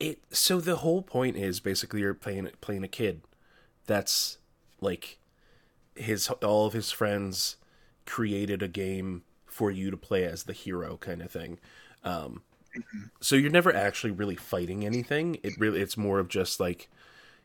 [0.00, 0.20] it.
[0.30, 3.22] So the whole point is basically you're playing playing a kid.
[3.86, 4.38] That's
[4.80, 5.18] like
[5.94, 7.56] his all of his friends
[8.04, 11.58] created a game for you to play as the hero kind of thing.
[12.04, 12.42] Um,
[13.20, 15.38] so you're never actually really fighting anything.
[15.42, 16.88] It really it's more of just like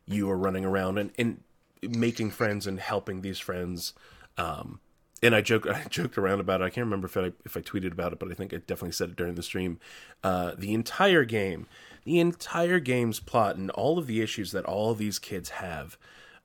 [0.06, 1.42] you are running around and, and
[1.82, 3.94] making friends and helping these friends.
[4.38, 4.80] Um,
[5.22, 6.66] and I joke I joked around about it.
[6.66, 8.94] I can't remember if I if I tweeted about it, but I think I definitely
[8.94, 9.80] said it during the stream.
[10.24, 11.68] Uh, the entire game,
[12.04, 15.98] the entire game's plot, and all of the issues that all these kids have,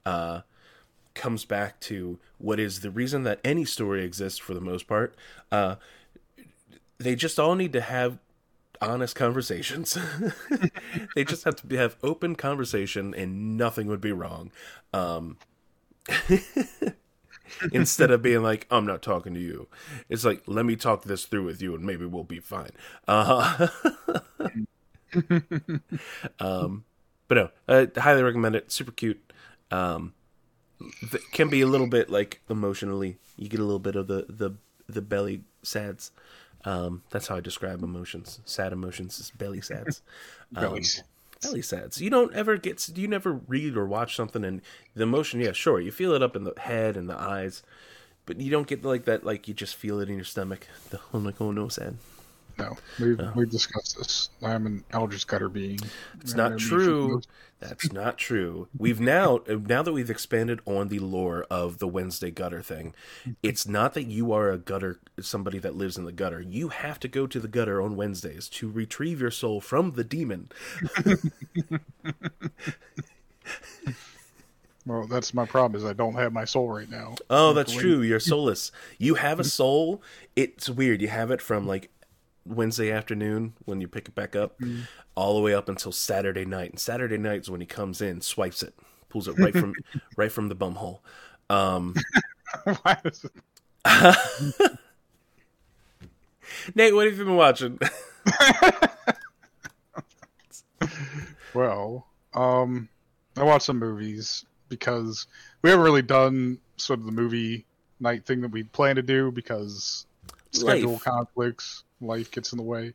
[0.05, 0.43] uh,
[1.15, 5.15] comes back to what is the reason that any story exists for the most part.
[5.51, 5.77] Uh,
[6.99, 8.19] they just all need to have
[8.81, 9.99] honest conversations.
[11.17, 14.51] they just have to have open conversation, and nothing would be wrong.
[14.93, 15.39] Um,
[17.73, 19.69] instead of being like, "I'm not talking to you,"
[20.09, 22.71] it's like, "Let me talk this through with you, and maybe we'll be fine."
[23.07, 23.69] Uh,
[26.41, 26.85] um,
[27.29, 28.71] but no, I highly recommend it.
[28.71, 29.33] Super cute.
[29.71, 30.15] Um,
[31.33, 33.19] can be a little bit like emotionally.
[33.37, 34.53] You get a little bit of the the
[34.89, 36.13] the belly sads.
[36.65, 38.41] Um, that's how I describe emotions.
[38.45, 40.03] Sad emotions is belly sads.
[40.53, 40.85] Belly
[41.47, 42.01] Um, s- belly sads.
[42.01, 42.89] You don't ever get.
[42.97, 44.61] You never read or watch something and
[44.95, 45.41] the emotion.
[45.41, 47.63] Yeah, sure, you feel it up in the head and the eyes,
[48.27, 49.25] but you don't get like that.
[49.25, 50.67] Like you just feel it in your stomach.
[50.91, 51.97] The oh like oh no sad.
[52.59, 53.33] No, we've oh.
[53.35, 54.31] we've discussed this.
[54.43, 55.79] I'm an Eldritch Gutter being.
[56.21, 57.21] It's not true.
[57.61, 58.69] That's not true.
[58.77, 62.95] We've now now that we've expanded on the lore of the Wednesday gutter thing,
[63.43, 66.41] it's not that you are a gutter somebody that lives in the gutter.
[66.41, 70.05] You have to go to the gutter on Wednesdays to retrieve your soul from the
[70.05, 70.51] demon.
[74.87, 75.77] Well, that's my problem.
[75.81, 77.17] Is I don't have my soul right now.
[77.29, 78.03] Oh, that's true.
[78.03, 78.71] You're soulless.
[78.99, 80.01] You have a soul.
[80.37, 81.03] It's weird.
[81.03, 81.91] You have it from like
[82.47, 84.59] Wednesday afternoon when you pick it back up,
[85.15, 86.71] all the way up until Saturday night.
[86.71, 88.75] And Saturday night is when he comes in, swipes it,
[89.09, 89.75] pulls it right from
[90.17, 91.03] right from the bum hole.
[91.51, 91.95] Um,
[92.83, 93.33] Why is it-
[96.75, 97.79] Nate, what have you been watching?
[101.55, 102.89] Well, um,
[103.37, 105.27] I watched some movies because
[105.63, 107.65] we haven't really done sort of the movie
[108.01, 110.07] night thing that we plan to do because
[110.53, 111.03] schedule Life.
[111.05, 112.95] conflicts, life gets in the way.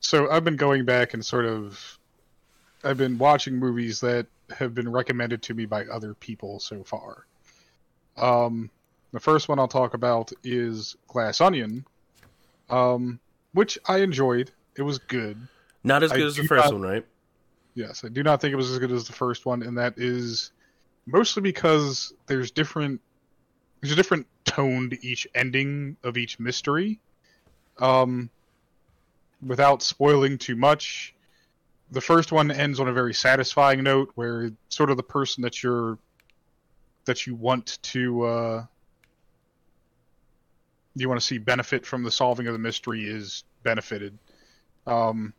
[0.00, 1.98] So I've been going back and sort of,
[2.82, 7.26] I've been watching movies that have been recommended to me by other people so far.
[8.16, 8.70] Um,
[9.12, 11.84] the first one I'll talk about is Glass Onion,
[12.68, 13.20] um,
[13.52, 14.50] which I enjoyed.
[14.76, 15.36] It was good.
[15.84, 17.06] Not as I good as the first not- one, right?
[17.74, 19.94] Yes, I do not think it was as good as the first one, and that
[19.96, 20.50] is
[21.06, 23.00] mostly because there's different
[23.80, 26.98] there's a different tone to each ending of each mystery.
[27.80, 28.30] Um,
[29.44, 31.14] without spoiling too much,
[31.90, 35.62] the first one ends on a very satisfying note, where sort of the person that
[35.62, 35.98] you're
[37.06, 38.64] that you want to uh,
[40.94, 44.16] you want to see benefit from the solving of the mystery is benefited.
[44.86, 45.32] Um,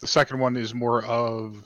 [0.00, 1.64] the second one is more of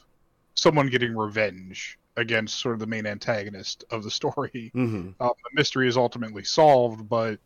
[0.54, 4.72] someone getting revenge against sort of the main antagonist of the story.
[4.74, 5.22] Mm-hmm.
[5.22, 7.38] Um, the mystery is ultimately solved, but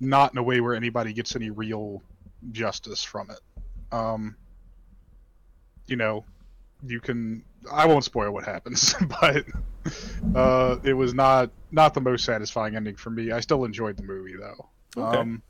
[0.00, 2.02] not in a way where anybody gets any real
[2.52, 3.40] justice from it.
[3.92, 4.36] Um,
[5.86, 6.24] you know,
[6.86, 7.44] you can.
[7.70, 9.44] I won't spoil what happens, but
[10.34, 13.32] uh, it was not not the most satisfying ending for me.
[13.32, 14.68] I still enjoyed the movie though.
[14.96, 15.18] Okay.
[15.18, 15.42] Um,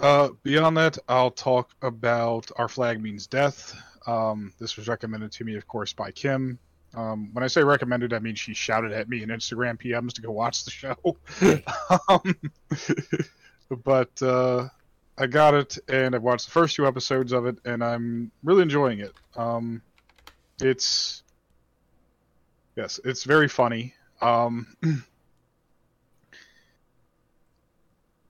[0.00, 3.74] uh, beyond that, I'll talk about Our Flag Means Death.
[4.06, 6.58] Um, this was recommended to me, of course, by Kim.
[6.94, 10.22] Um, when I say recommended, I mean she shouted at me in Instagram PMs to
[10.22, 10.96] go watch the show.
[12.08, 12.36] um,
[13.84, 14.68] but uh,
[15.16, 18.62] I got it, and I've watched the first two episodes of it, and I'm really
[18.62, 19.14] enjoying it.
[19.36, 19.82] Um,
[20.60, 21.22] it's
[22.76, 23.94] yes, it's very funny.
[24.20, 24.76] Um,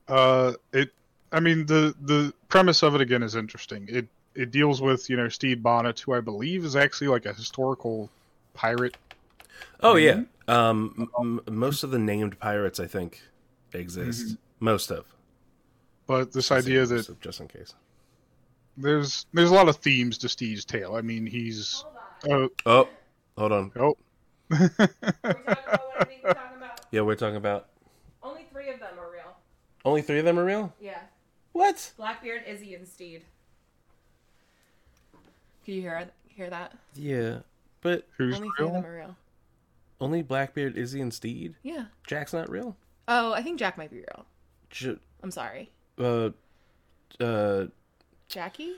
[0.09, 0.91] uh, it
[1.33, 3.87] I mean the the premise of it again is interesting.
[3.89, 7.33] It it deals with you know Steve Bonnet, who I believe is actually like a
[7.33, 8.11] historical
[8.55, 8.97] pirate.
[9.81, 10.23] Oh yeah.
[10.49, 13.21] Um, m- m- most of the named pirates, I think,
[13.73, 14.37] exist.
[14.61, 15.07] Most of.
[16.07, 17.75] But this idea that just in case.
[18.77, 20.95] there's there's a lot of themes to Steve's tale.
[20.97, 21.85] I mean, he's
[22.29, 22.89] uh, Oh,
[23.37, 23.73] hold on.
[23.77, 23.95] oh
[24.51, 24.89] we talking
[25.23, 26.81] about what I think we're about?
[26.91, 27.69] Yeah, we're talking about
[28.23, 29.35] Only three of them are real.
[29.85, 30.73] only three of them are real.
[30.81, 30.99] Yeah.
[31.53, 31.93] What?
[31.97, 33.23] Blackbeard, Izzy, and Stede.
[35.65, 36.73] Can you hear hear that?
[36.95, 37.39] Yeah,
[37.83, 38.91] but who's Only three of them real?
[38.93, 39.17] are real.
[40.01, 41.55] only Blackbeard, Izzy, and Stede.
[41.63, 41.85] Yeah.
[42.07, 42.77] Jack's not real.
[43.09, 44.25] Oh, I think Jack might be real.
[44.71, 45.71] J- I'm sorry.
[45.99, 46.31] uh,
[47.21, 47.67] uh,
[48.29, 48.77] Jackie?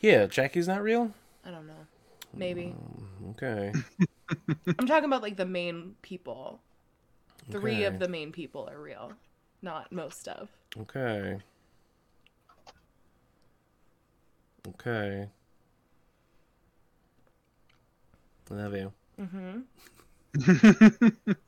[0.00, 1.12] yeah, Jackie's not real.
[1.44, 1.86] I don't know.
[2.34, 2.74] Maybe.
[3.30, 3.72] Okay.
[4.78, 6.60] I'm talking about like the main people.
[7.50, 7.84] Three Okay.
[7.84, 9.12] of the main people are real,
[9.62, 10.48] not most of.
[10.78, 11.38] Okay.
[14.68, 15.28] Okay.
[18.50, 18.92] Love you.
[19.20, 19.60] Mm-hmm.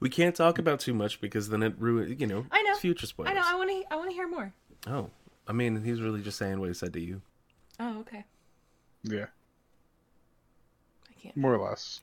[0.00, 2.74] We can't talk about too much because then it ruins, you know, I know.
[2.74, 3.30] future spoilers.
[3.30, 3.42] I know.
[3.44, 3.84] I want to.
[3.92, 4.52] I want to hear more.
[4.88, 5.10] Oh,
[5.46, 7.22] I mean, he's really just saying what he said to you.
[7.78, 8.24] Oh, okay.
[9.04, 9.26] Yeah,
[11.08, 11.36] I can't.
[11.36, 12.00] more or less.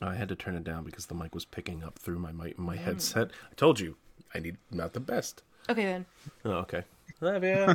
[0.00, 2.30] Oh, I had to turn it down because the mic was picking up through my
[2.30, 2.60] mic, Mm.
[2.60, 3.32] my headset.
[3.50, 3.96] I told you,
[4.32, 5.42] I need not the best.
[5.68, 6.06] Okay then.
[6.44, 6.84] Oh, okay.
[7.20, 7.74] Love you.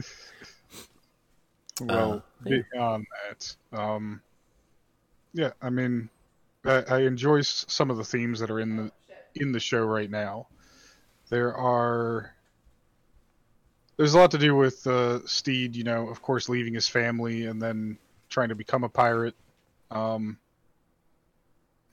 [1.80, 2.62] Well, Uh, yeah.
[2.72, 4.22] beyond that, um,
[5.34, 6.08] yeah, I mean,
[6.64, 8.92] I, I enjoy some of the themes that are in the
[9.34, 10.48] in the show right now.
[11.28, 12.34] There are
[13.96, 17.46] there's a lot to do with uh, Stede, you know, of course, leaving his family
[17.46, 19.34] and then trying to become a pirate.
[19.90, 20.38] Um,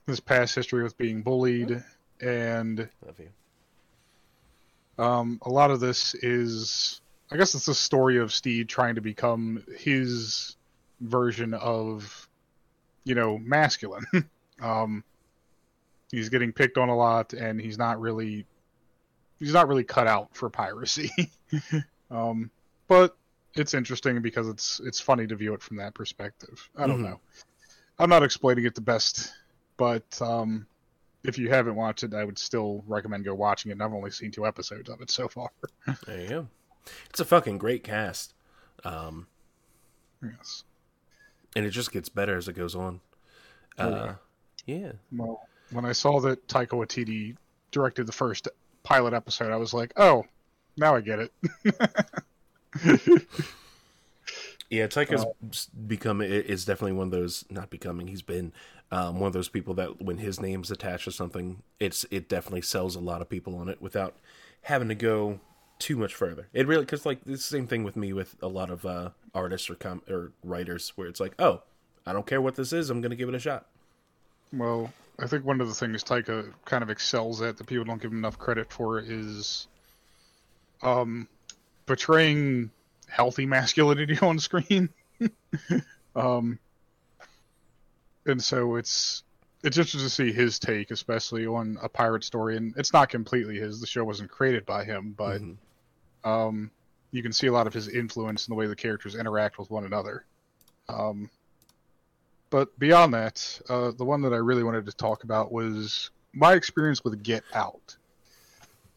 [0.06, 1.82] his past history with being bullied,
[2.20, 5.04] and Love you.
[5.04, 9.00] um, a lot of this is, I guess, it's the story of Stede trying to
[9.00, 10.56] become his
[11.00, 12.28] version of,
[13.04, 14.04] you know, masculine.
[14.62, 15.02] um,
[16.10, 18.46] he's getting picked on a lot, and he's not really,
[19.40, 21.10] he's not really cut out for piracy.
[22.10, 22.50] um,
[22.88, 23.16] but
[23.54, 26.68] it's interesting because it's it's funny to view it from that perspective.
[26.76, 27.04] I don't Mhm.
[27.10, 27.20] know.
[27.98, 29.32] I'm not explaining it the best,
[29.76, 30.66] but um,
[31.22, 33.74] if you haven't watched it, I would still recommend go watching it.
[33.74, 35.48] And I've only seen two episodes of it so far.
[36.06, 36.48] There you go.
[37.10, 38.34] It's a fucking great cast.
[38.84, 39.26] Um,
[40.22, 40.64] yes.
[41.56, 43.00] and it just gets better as it goes on.
[43.78, 44.14] Oh, Uh,
[44.66, 44.92] yeah.
[45.12, 47.36] Well, when I saw that Taika Waititi
[47.70, 48.48] directed the first
[48.82, 50.24] pilot episode, I was like, oh,
[50.76, 51.32] now I get it.
[54.70, 55.28] Yeah, Taika's Uh,
[55.86, 58.08] become is definitely one of those not becoming.
[58.08, 58.52] He's been
[58.90, 62.62] um, one of those people that when his name's attached to something, it's it definitely
[62.62, 64.16] sells a lot of people on it without
[64.62, 65.38] having to go
[65.78, 66.48] too much further.
[66.52, 69.10] It really because like it's the same thing with me with a lot of uh,
[69.34, 71.62] artists or com- or writers where it's like, oh,
[72.06, 73.66] I don't care what this is, I'm gonna give it a shot.
[74.52, 78.00] Well, I think one of the things Taika kind of excels at that people don't
[78.00, 79.68] give him enough credit for is
[80.82, 81.28] um,
[81.86, 82.70] portraying
[83.08, 84.88] healthy masculinity on screen.
[86.16, 86.58] um,
[88.26, 89.22] and so it's
[89.62, 92.56] it's interesting to see his take, especially on a pirate story.
[92.56, 95.56] And it's not completely his; the show wasn't created by him, but Mhm.
[96.24, 96.70] Um,
[97.10, 99.70] you can see a lot of his influence in the way the characters interact with
[99.70, 100.24] one another.
[100.88, 101.30] Um,
[102.50, 106.54] but beyond that, uh, the one that I really wanted to talk about was my
[106.54, 107.96] experience with Get Out.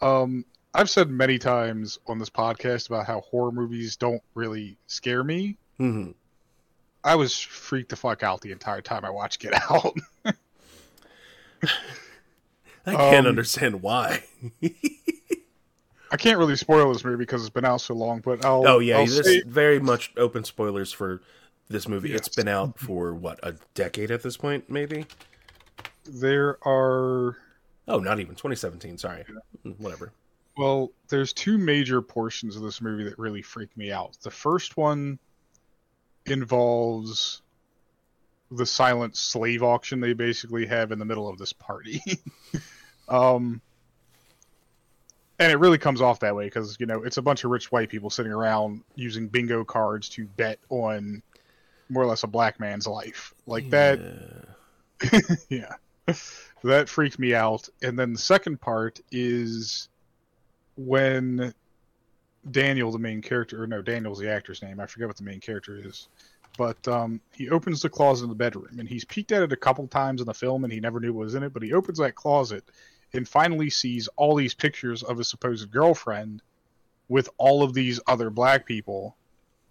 [0.02, 5.24] Um, I've said many times on this podcast about how horror movies don't really scare
[5.24, 5.58] me.
[5.80, 6.12] Mm-hmm.
[7.04, 9.96] I was freaked the fuck out the entire time I watched Get Out.
[12.86, 14.24] I can't Um, understand why.
[16.12, 18.68] I can't really spoil this movie because it's been out so long, but I'll.
[18.68, 21.22] oh yeah, I'll say- very much open spoilers for
[21.70, 22.14] this movie.
[22.14, 25.06] It's been out for what a decade at this point, maybe.
[26.06, 27.38] there are
[27.90, 28.98] Oh, not even 2017.
[28.98, 29.24] Sorry,
[29.78, 30.12] whatever.
[30.58, 34.18] Well, there's two major portions of this movie that really freak me out.
[34.22, 35.20] The first one
[36.26, 37.42] involves
[38.52, 42.02] the silent slave auction they basically have in the middle of this party.
[43.10, 43.62] um,
[45.40, 47.72] and it really comes off that way because, you know, it's a bunch of rich
[47.72, 51.22] white people sitting around using bingo cards to bet on
[51.90, 53.34] more or less a black man's life.
[53.46, 54.00] Like that
[55.12, 55.20] Yeah.
[55.50, 56.16] yeah.
[56.64, 57.70] That freaked me out.
[57.84, 59.90] And then the second part is
[60.76, 61.54] when
[62.50, 64.80] Daniel, the main character, or no, Daniel's the actor's name.
[64.80, 66.08] I forget what the main character is.
[66.58, 69.58] But um, he opens the closet in the bedroom, and he's peeked at it a
[69.58, 71.54] couple times in the film, and he never knew what was in it.
[71.54, 72.64] But he opens that closet
[73.14, 76.42] and finally sees all these pictures of his supposed girlfriend
[77.10, 79.16] with all of these other black people.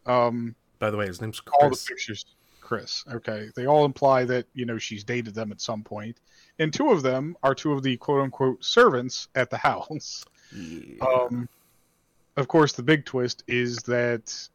[0.07, 1.85] Um, By the way, his name's all the Chris.
[1.87, 2.25] pictures
[2.61, 6.17] chris okay they all imply that you know she's dated them at some point
[6.59, 10.97] and two of them are two of the quote unquote servants at the house Yeah.
[11.05, 11.49] um
[12.37, 14.49] of course the big twist is that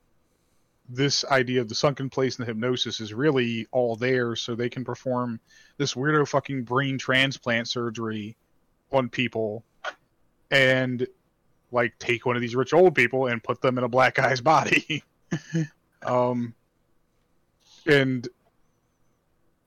[0.90, 4.68] this idea of the sunken place and the hypnosis is really all there so they
[4.70, 5.40] can perform
[5.78, 8.36] this weirdo fucking brain transplant surgery
[8.94, 9.64] on people
[10.50, 11.08] and
[11.72, 14.42] like take one of these rich old people and put them in a black guy's
[14.42, 15.04] body.
[16.04, 16.56] Um
[17.86, 18.28] and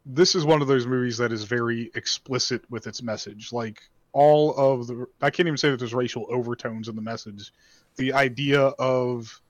[0.04, 3.52] this is one of those movies that is very explicit with its message.
[3.52, 3.80] Like
[4.12, 7.52] all of the i can't even say that there's racial overtones in the message.
[7.94, 9.40] The idea of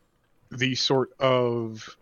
[0.51, 1.97] these sort of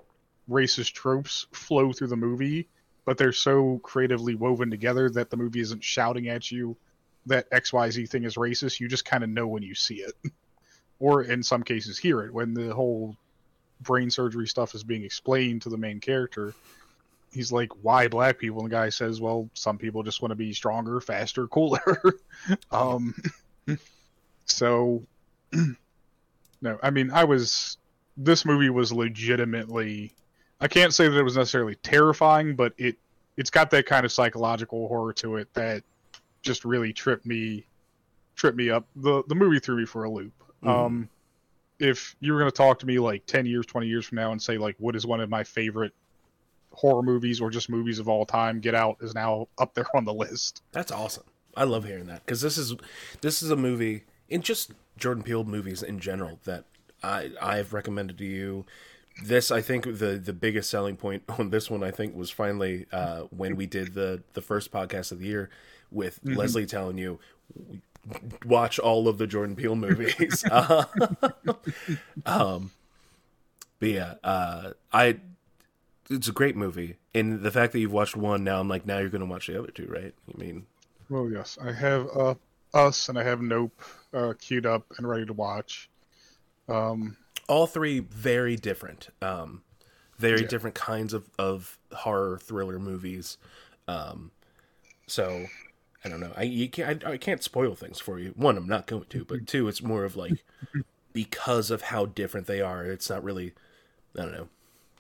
[0.51, 2.69] racist tropes flow through the movie
[3.05, 6.77] but they're so creatively woven together that the movie isn't shouting at you
[7.27, 10.15] that xyz thing is racist you just kind of know when you see it.
[11.01, 12.33] Or in some cases hear it.
[12.33, 13.17] When the whole
[13.81, 16.55] brain surgery stuff is being explained to the main character
[17.33, 18.61] he's like why black people?
[18.61, 22.01] And the guy says well some people just want to be stronger faster cooler.
[22.71, 23.15] Um
[24.47, 25.03] so
[26.63, 27.77] no i mean i was
[28.17, 30.13] this movie was legitimately
[30.61, 32.97] i can't say that it was necessarily terrifying but it
[33.37, 35.83] it's got that kind of psychological horror to it that
[36.43, 37.65] just really tripped me
[38.37, 40.69] tripped me up the the movie threw me for a loop Mhm.
[40.69, 41.09] um
[41.79, 44.33] if you were going to talk to me like 10 years 20 years from now
[44.33, 45.93] and say like what is one of my favorite
[46.73, 50.05] horror movies or just movies of all time get out is now up there on
[50.05, 51.25] the list That's awesome.
[51.55, 52.75] I love hearing that because this is
[53.21, 56.65] this is a movie in just Jordan Peele movies in general that
[57.03, 58.65] I I've recommended to you.
[59.23, 62.87] This I think the the biggest selling point on this one I think was finally
[62.91, 65.51] uh, when we did the the first podcast of the year
[65.93, 67.19] with Leslie telling you
[68.45, 70.45] watch all of the Jordan Peele movies.
[70.51, 70.85] Uh,
[72.27, 72.71] um,
[73.79, 75.19] but yeah, uh, I
[76.11, 78.99] it's a great movie, and the fact that you've watched one now, I'm like, now
[78.99, 80.15] you're going to watch the other two, right?
[80.35, 80.67] I mean,
[81.09, 82.35] well yes i have uh
[82.75, 83.79] us and i have nope
[84.15, 85.91] uh queued up and ready to watch
[86.69, 87.17] um
[87.49, 89.63] all three very different, um,
[90.17, 90.47] very Yeah.
[90.47, 93.37] different kinds of of horror thriller movies.
[93.89, 94.31] Um,
[95.09, 95.47] so
[96.05, 96.33] I don't know.
[96.37, 98.33] I you can't I, I can't spoil things for you.
[98.37, 100.45] One, I'm not going to, but two, it's more of like
[101.13, 102.85] because of how different they are.
[102.85, 103.53] It's not really.
[104.19, 104.49] I don't know.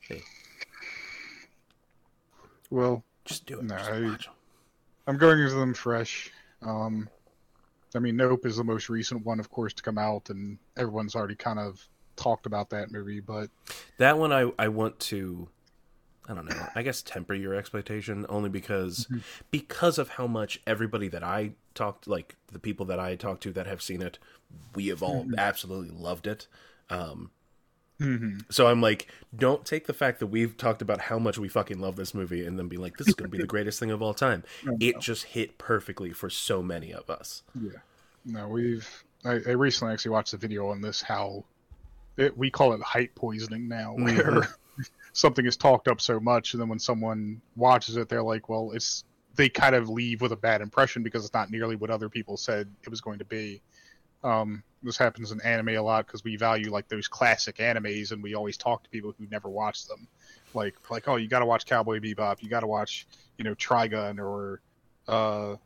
[0.00, 0.22] Hey.
[2.70, 3.64] well Just do it.
[3.64, 6.30] No, Just I, I'm going into them fresh
[6.62, 7.08] um
[7.94, 11.14] i mean nope is the most recent one of course to come out and everyone's
[11.14, 11.86] already kind of
[12.16, 13.50] talked about that movie but
[13.98, 15.48] That one I I want to
[16.28, 16.66] I don't know.
[16.74, 19.18] I guess temper your expectation only because Mm-hmm.
[19.50, 23.52] because of how much everybody that I talked like the people that I talked to
[23.52, 24.18] that have seen it,
[24.74, 25.38] we have all Mm-hmm.
[25.38, 26.46] absolutely loved it.
[26.90, 27.30] Um
[27.98, 31.48] hmm so I'm like, don't take the fact that we've talked about how much we
[31.48, 33.78] fucking love this movie and then be like, this is going to be the greatest
[33.78, 34.42] thing of all time.
[34.80, 37.42] It just hit perfectly for so many of us.
[37.60, 37.78] Yeah.
[38.24, 38.88] No, we've.
[39.24, 41.00] I, I recently actually watched a video on this.
[41.02, 41.44] How
[42.16, 44.54] it, we call it hype poisoning now, where Mhm.
[45.12, 48.72] Something is talked up so much, and then when someone watches it, they're like, "Well,
[48.72, 49.04] it's."
[49.34, 52.36] They kind of leave with a bad impression because it's not nearly what other people
[52.36, 53.62] said it was going to be.
[54.22, 58.22] Um, this happens in anime a lot because we value like those classic animes, and
[58.22, 60.06] we always talk to people who never watched them,
[60.54, 63.06] like like oh, you got to watch Cowboy Bebop, you got to watch
[63.38, 64.60] you know Trigun or
[65.08, 65.56] uh,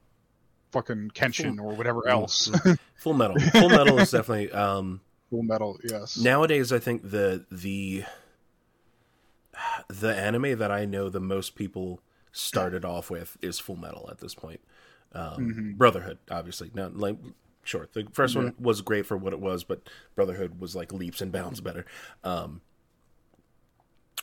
[0.73, 2.51] fucking Kenshin or whatever else.
[2.97, 3.39] Full Metal.
[3.39, 6.19] Full Metal is definitely um Full Metal, yes.
[6.19, 8.05] nowadays I think the the
[9.89, 12.01] the anime that I know the most people
[12.33, 14.61] started off with is Full Metal at this point.
[15.13, 15.77] Um, Mhm.
[15.79, 16.71] Brotherhood, obviously.
[16.75, 17.17] Now, like,
[17.65, 18.43] sure, the first Yeah.
[18.43, 21.87] one was great for what it was, but Brotherhood was like leaps and bounds better.
[22.23, 22.61] Um,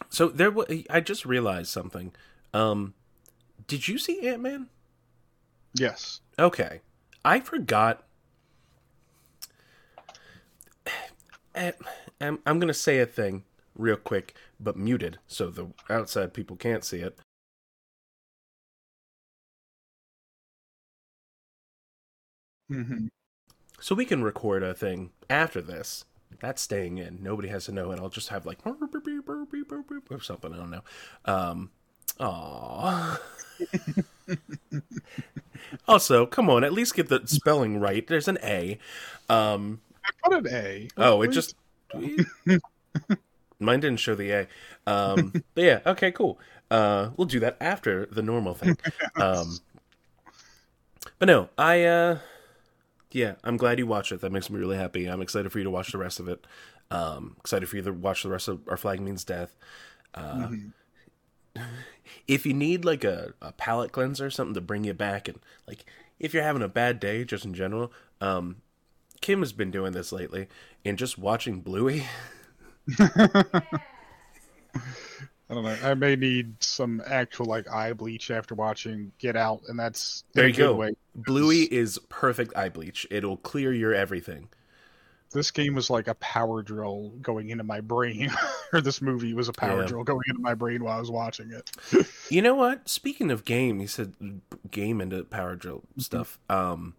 [0.10, 2.14] so there, wa- I just realized something.
[2.54, 2.94] Um,
[3.68, 4.70] did you see Ant Man?
[5.74, 6.22] Yes.
[6.38, 6.82] Okay.
[7.26, 8.06] I forgot.
[11.56, 13.44] I'm, I'm going to say a thing
[13.76, 17.20] real quick, but muted so the outside people can't see it.
[22.70, 23.08] hmm
[23.80, 26.06] So we can record a thing after this.
[26.42, 27.20] That's staying in.
[27.24, 28.60] Nobody has to know, and I'll just have like
[30.10, 30.54] or something.
[30.54, 30.84] I don't know.
[31.26, 31.72] Um,
[32.20, 33.20] aw.
[35.88, 38.06] also, come on, at least get the spelling right.
[38.08, 38.80] There's an A.
[39.30, 40.88] Um, I put an A.
[40.98, 41.56] Oh, it just
[43.66, 44.48] mine didn't show the A.
[44.88, 46.40] Um, but yeah, okay, cool.
[46.72, 48.78] Uh, we'll do that after the normal thing.
[49.16, 49.60] Um,
[51.20, 52.20] but no, I uh,
[53.12, 54.22] yeah, I'm glad you watched it.
[54.22, 55.08] That makes me really happy.
[55.08, 56.46] I'm excited for you to watch the rest of it.
[56.92, 59.56] Um, excited for you to watch the rest of Our Flag Means Death.
[60.14, 60.72] Uh, Mhm.
[62.28, 65.86] if you need like a, a palate cleanser, something to bring you back, and like
[66.20, 67.92] if you're having a bad day, just in general,
[68.22, 68.58] um,
[69.22, 70.48] Kim has been doing this lately,
[70.84, 72.06] and just watching Bluey.
[73.00, 73.64] I
[75.54, 75.78] don't know.
[75.84, 80.48] I may need some actual like eye bleach after watching Get Out, and that's There
[80.48, 80.76] you good go.
[80.76, 80.94] Way.
[81.16, 83.06] Bluey is perfect eye bleach.
[83.12, 84.50] It'll clear your everything.
[85.32, 88.32] This game was like a power drill going into my brain,
[88.74, 89.88] or this movie was a power Yeah.
[89.88, 91.72] drill going into my brain while I was watching it.
[92.30, 92.88] You know what?
[92.88, 94.14] Speaking of game, you said
[94.72, 96.40] game into power drill stuff.
[96.50, 96.96] Um,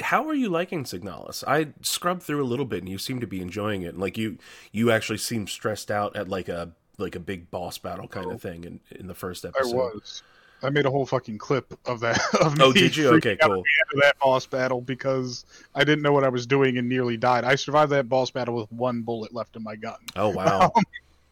[0.00, 1.44] how are you liking Signalis?
[1.46, 3.88] I scrubbed through a little bit, and you seem to be enjoying it.
[3.88, 4.38] And Like you,
[4.72, 8.34] you actually seem stressed out at like a like a big boss battle kind of
[8.34, 8.38] oh.
[8.38, 9.72] thing in in the first episode.
[9.72, 10.22] I was.
[10.62, 12.20] I made a whole fucking clip of that.
[12.40, 13.08] Of Oh, me did you?
[13.14, 13.52] Okay, cool.
[13.52, 16.76] at the end of that boss battle because I didn't know what I was doing
[16.76, 17.44] and nearly died.
[17.44, 19.96] I survived that boss battle with one bullet left in my gun.
[20.16, 20.70] Oh wow!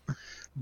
[0.08, 0.16] Um,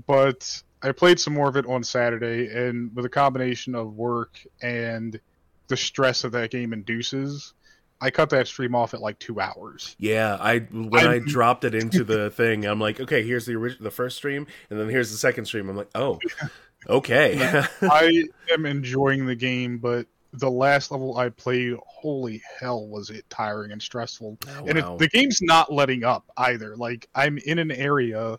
[0.05, 4.37] but I played some more of it on Saturday, and with a combination of work
[4.61, 5.19] and
[5.67, 7.53] the stress that that game induces,
[7.99, 9.95] I cut that stream off at like two hours.
[9.99, 13.55] Yeah, I when I I'm- dropped it into the thing, I'm like, okay, here's the
[13.55, 15.69] original, the first stream, and then here's the second stream.
[15.69, 16.19] I'm like, oh,
[16.89, 17.63] okay.
[17.81, 23.25] I am enjoying the game, but the last level I played, holy hell, was it
[23.29, 24.37] tiring and stressful.
[24.47, 24.95] Oh, and wow.
[24.95, 26.75] it, the game's not letting up either.
[26.75, 28.37] Like I'm in an area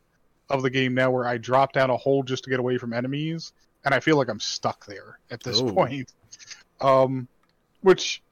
[0.51, 2.93] of the game now where I drop down a hole just to get away from
[2.93, 3.53] enemies,
[3.85, 5.73] and I feel like I'm stuck there at this Ooh.
[5.73, 6.13] point.
[6.81, 7.27] Um,
[7.81, 8.23] which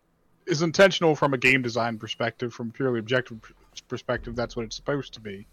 [0.46, 3.38] is intentional from a game design perspective, from purely objective
[3.88, 4.36] perspective.
[4.36, 5.46] That's what it's supposed to be.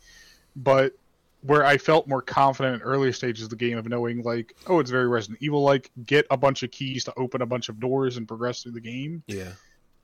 [0.55, 0.93] But
[1.41, 4.79] where I felt more confident in earlier stages of the game of knowing like, oh,
[4.79, 7.79] it's very Resident Evil like, get a bunch of keys to open a bunch of
[7.79, 9.51] doors and progress through the game yeah,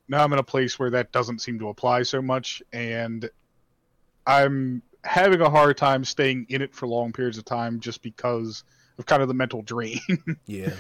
[0.10, 3.30] now I'm in a place where that doesn't seem to apply so much, and
[4.26, 8.64] I'm having a hard time staying in it for long periods of time just because
[8.98, 10.00] of kind of the mental drain.
[10.48, 10.74] yeah,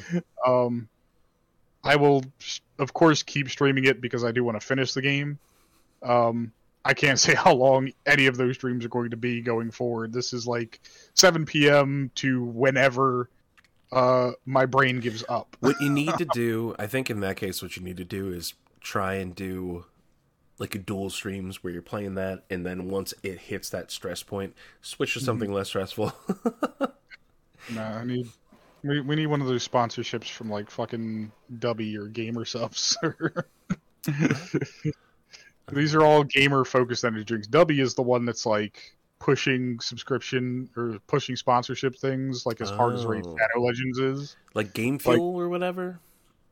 [0.46, 0.90] um,
[1.84, 2.24] I will,
[2.78, 5.40] of course, keep streaming it because I do want to finish the game.
[6.04, 6.52] Um,
[6.84, 10.14] I can't say how long any of those streams are going to be going forward.
[10.14, 10.80] This is like
[11.14, 12.12] 7 p.m.
[12.16, 13.30] to whenever
[13.92, 15.58] uh, my brain gives up.
[15.60, 18.32] what you need to do, I think, in that case, what you need to do
[18.32, 19.86] is try and do
[20.58, 24.24] like a dual streams where you're playing that, and then once it hits that stress
[24.24, 26.14] point, switch to something less stressful.
[27.74, 28.28] No, I need
[28.84, 32.96] we, we need one of those sponsorships from like fucking Dubby or Gamer Supps.
[35.72, 37.48] These are all gamer focused energy drinks.
[37.48, 42.96] Dubby is the one that's like pushing subscription or pushing sponsorship things like as hard
[42.96, 43.36] as Raid Oh.
[43.38, 44.36] Shadow Legends is.
[44.56, 46.00] Like Game Fuel or whatever.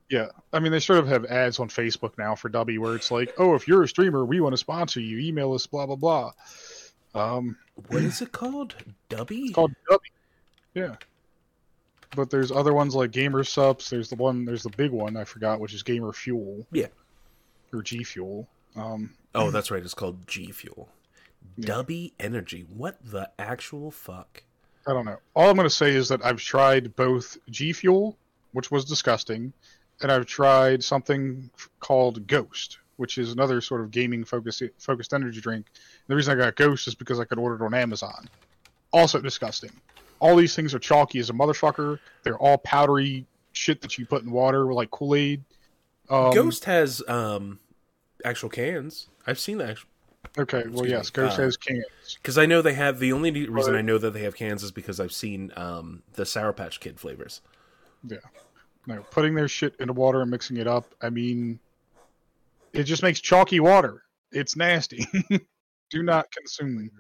[0.10, 3.10] Yeah, I mean they sort of have ads on Facebook now for W where it's
[3.12, 5.18] like, oh, if you're a streamer, we want to sponsor you.
[5.20, 6.32] Email us, blah blah blah.
[7.16, 7.58] Um,
[7.88, 8.76] What is it called?
[9.10, 9.46] Dubby?
[9.46, 10.00] it's called W.
[10.76, 10.96] Yeah.
[12.16, 13.90] But there's other ones like Gamer Supps.
[13.90, 14.46] There's the one.
[14.46, 16.66] There's the big one I forgot, which is Gamer Fuel.
[16.72, 16.88] Yeah.
[17.74, 18.48] Or G Fuel.
[18.76, 19.84] Um, Oh, that's right.
[19.84, 20.90] It's called G Fuel.
[21.58, 21.68] Yeah.
[21.76, 22.66] Dubby Energy.
[22.76, 24.44] What the actual fuck?
[24.88, 25.18] I don't know.
[25.36, 28.18] All I'm going to say is that I've tried both G Fuel,
[28.54, 29.52] which was disgusting,
[30.02, 31.50] and I've tried something
[31.82, 35.68] called Ghost, which is another sort of gaming focused focused energy drink.
[36.08, 38.30] the reason I got Ghost is because I could order it on Amazon.
[38.94, 39.72] Also disgusting.
[40.20, 42.00] All these things are chalky as a motherfucker.
[42.24, 45.44] They're all powdery shit that you put in water like Kool Aid.
[46.10, 47.60] Um, Ghost has um
[48.26, 49.08] actual cans.
[49.26, 49.78] I've seen that
[50.38, 51.12] Okay, well Excuse yes, me.
[51.14, 51.86] Ghost Uh, has cans.
[52.22, 53.00] because I know they have.
[53.00, 56.04] The only reason But- I know that they have cans is because I've seen um
[56.14, 57.42] the Sour Patch Kid flavors.
[58.08, 58.18] Yeah,
[58.86, 60.94] no, putting their shit into water and mixing it up.
[61.02, 61.60] I mean,
[62.74, 64.04] it just makes chalky water.
[64.32, 65.06] It's nasty.
[65.90, 66.92] Do not consume.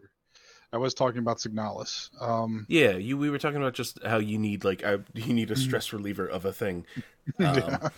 [0.73, 2.09] I was talking about Signalis.
[2.21, 3.17] Um, Yeah, you.
[3.17, 6.25] We were talking about just how you need like a, you need a stress reliever
[6.27, 6.85] of a thing.
[7.39, 7.89] Um, yeah.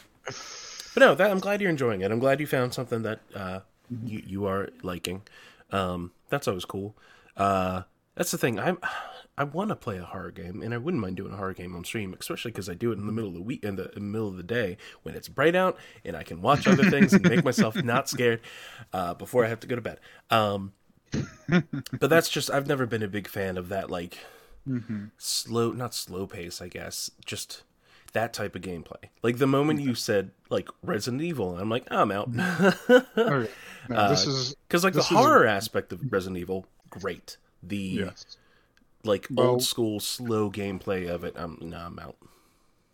[0.95, 2.11] But no, that I'm glad you're enjoying it.
[2.11, 3.59] I'm glad you found something that uh,
[4.03, 5.21] you you are liking.
[5.71, 6.95] Um, that's always cool.
[7.37, 7.83] Uh,
[8.15, 8.59] that's the thing.
[8.59, 8.79] I'm
[9.37, 11.73] I want to play a horror game, and I wouldn't mind doing a horror game
[11.73, 13.85] on stream, especially because I do it in the middle of the week, in the,
[13.91, 16.89] in the middle of the day when it's bright out, and I can watch other
[16.89, 18.41] things and make myself not scared
[18.91, 20.01] uh, before I have to go to bed.
[20.29, 20.73] Um,
[21.99, 24.17] but that's just I've never been a big fan of that like
[24.67, 25.11] mhm.
[25.17, 27.63] slow not slow pace i guess just
[28.13, 32.11] that type of gameplay like the moment you said like resident evil i'm like i'm
[32.11, 33.49] out Okay.
[33.89, 37.77] No, this Uh, is because like the This horror aspect of resident evil great the
[37.77, 38.37] yes.
[39.03, 42.15] like Well- old school slow gameplay of it i'm no i'm out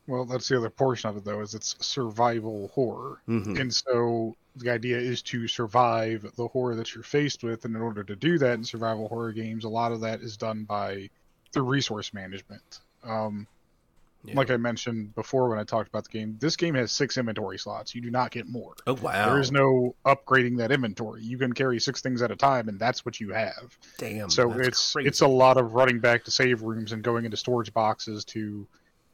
[0.08, 3.60] Well, that's the other portion of it, though, is it's survival horror, Mhm.
[3.60, 7.82] and so the idea is to survive the horror that you're faced with, and in
[7.82, 11.10] order to do that in survival horror games, a lot of that is done by
[11.52, 12.80] through resource management.
[13.04, 13.48] Um,
[14.24, 14.34] Yeah.
[14.38, 17.60] Like I mentioned before when I talked about the game, this game has six inventory
[17.60, 17.94] slots.
[17.94, 18.74] You do not get more.
[18.88, 21.22] oh wow There is no upgrading that inventory.
[21.22, 23.78] You can carry six things at a time, and that's what you have.
[24.00, 25.08] damn so it's crazy.
[25.08, 28.66] it's a lot of running back to save rooms and going into storage boxes to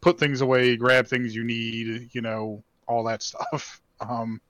[0.01, 3.81] put things away, grab things you need, you know, all that stuff.
[4.09, 4.41] Um,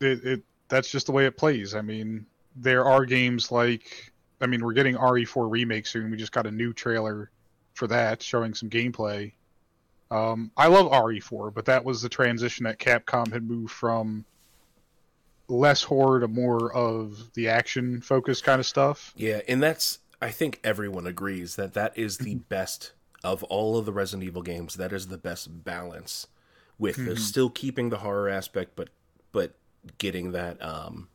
[0.00, 1.74] it, it that's just the way it plays.
[1.74, 2.24] I mean,
[2.56, 4.10] there are games like
[4.40, 6.10] I mean, we're getting RE4 remake soon.
[6.10, 7.30] We just got a new trailer
[7.74, 9.32] for that showing some gameplay.
[10.10, 14.24] Um, I love RE4, but that was the transition that Capcom had moved from
[15.48, 19.12] less horror to more of the action focused kind of stuff.
[19.16, 22.92] Yeah, and that's I think everyone agrees that that is the best
[23.24, 24.74] of all of the Resident Evil games.
[24.74, 26.26] That is the best balance
[26.78, 27.18] with the Mhm.
[27.18, 28.90] still keeping the horror aspect, but
[29.32, 29.54] but
[29.98, 31.08] getting that um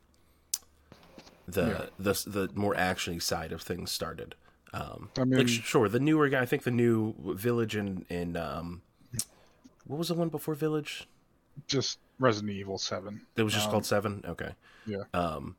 [1.46, 1.86] the Yeah.
[1.98, 4.34] the the more actiony side of things started.
[4.72, 6.42] Um, I mean, like sure, the newer guy.
[6.42, 8.82] I think the new Village and and um,
[9.84, 11.06] what was the one before Village?
[11.68, 13.24] just Resident Evil 7.
[13.36, 14.24] It was just Um, called Seven.
[14.26, 14.54] Okay.
[14.86, 15.04] yeah.
[15.14, 15.54] Um.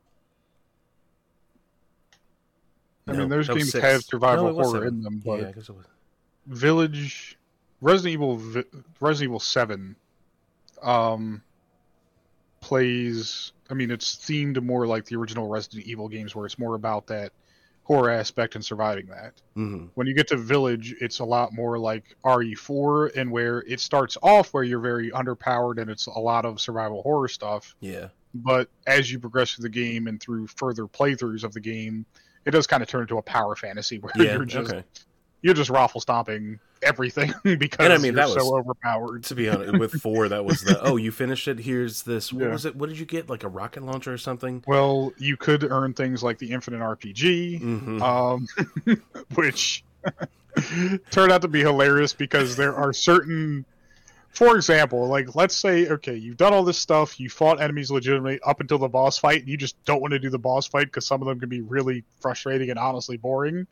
[3.08, 3.82] I no, mean, those games six.
[3.84, 4.88] have survival No, horror seven.
[4.88, 5.86] in them, but yeah, I guess it was.
[6.46, 7.38] Village,
[7.80, 8.38] Resident Evil,
[9.00, 9.96] Resident Evil Seven,
[10.82, 11.42] um,
[12.60, 13.52] plays.
[13.70, 17.08] I mean, it's themed more like the original Resident Evil games, where it's more about
[17.08, 17.32] that
[17.82, 19.32] horror aspect and surviving that.
[19.54, 23.80] hmm When you get to Village, it's a lot more like RE4, and where it
[23.80, 27.76] starts off where you're very underpowered and it's a lot of survival horror stuff.
[27.80, 28.08] Yeah.
[28.34, 32.04] But as you progress through the game and through further playthroughs of the game,
[32.44, 34.34] it does kind of turn into a power fantasy where Yeah.
[34.34, 34.84] you're just okay.
[35.46, 39.22] You're just raffle stomping everything because And I mean, you're that was- so overpowered.
[39.24, 41.60] To be honest, with four, that was the oh, you finished it.
[41.60, 42.32] Here's this.
[42.32, 42.50] What Yeah.
[42.52, 42.74] was it?
[42.74, 43.30] What did you get?
[43.30, 44.64] Like a rocket launcher or something?
[44.66, 48.46] Well, you could earn things like the Infinite RPG, hmm um,
[49.36, 49.84] which
[51.10, 53.64] turned out to be hilarious because there are certain,
[54.30, 58.40] for example, like let's say, okay, you've done all this stuff, you fought enemies legitimately
[58.44, 60.86] up until the boss fight, and you just don't want to do the boss fight
[60.86, 63.66] because some of them can be really frustrating and honestly boring.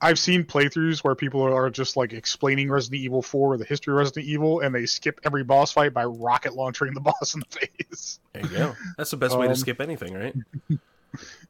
[0.00, 3.92] I've seen playthroughs where people are just like explaining Resident Evil 4 or the history
[3.92, 7.40] of Resident Evil, and they skip every boss fight by rocket launching the boss in
[7.40, 8.20] the face.
[8.32, 8.76] There you go.
[8.96, 10.34] That's the best way to Um, skip anything, right?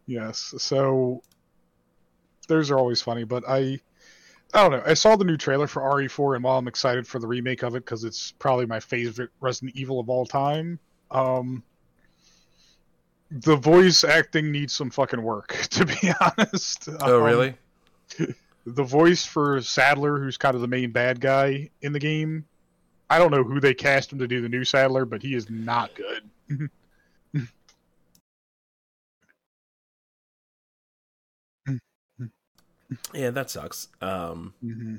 [0.07, 0.55] Yes.
[0.59, 1.23] So
[2.47, 3.79] those are always funny, but I
[4.55, 4.83] I don't know.
[4.87, 7.75] I saw the new trailer for RE4 and while I'm excited for the remake of
[7.75, 10.79] it cuz it's probably my favorite Resident Evil of all time,
[11.11, 11.63] um
[13.31, 16.89] the voice acting needs some fucking work, to be honest.
[17.01, 17.55] Oh, Um, really?
[18.67, 22.45] the voice for Saddler, who's kind of the main bad guy in the game,
[23.11, 25.51] I don't know who they cast him to do the new Saddler, but he is
[25.51, 26.71] not good.
[33.15, 33.89] Yeah, that sucks.
[34.01, 34.97] Um, Mm-hmm.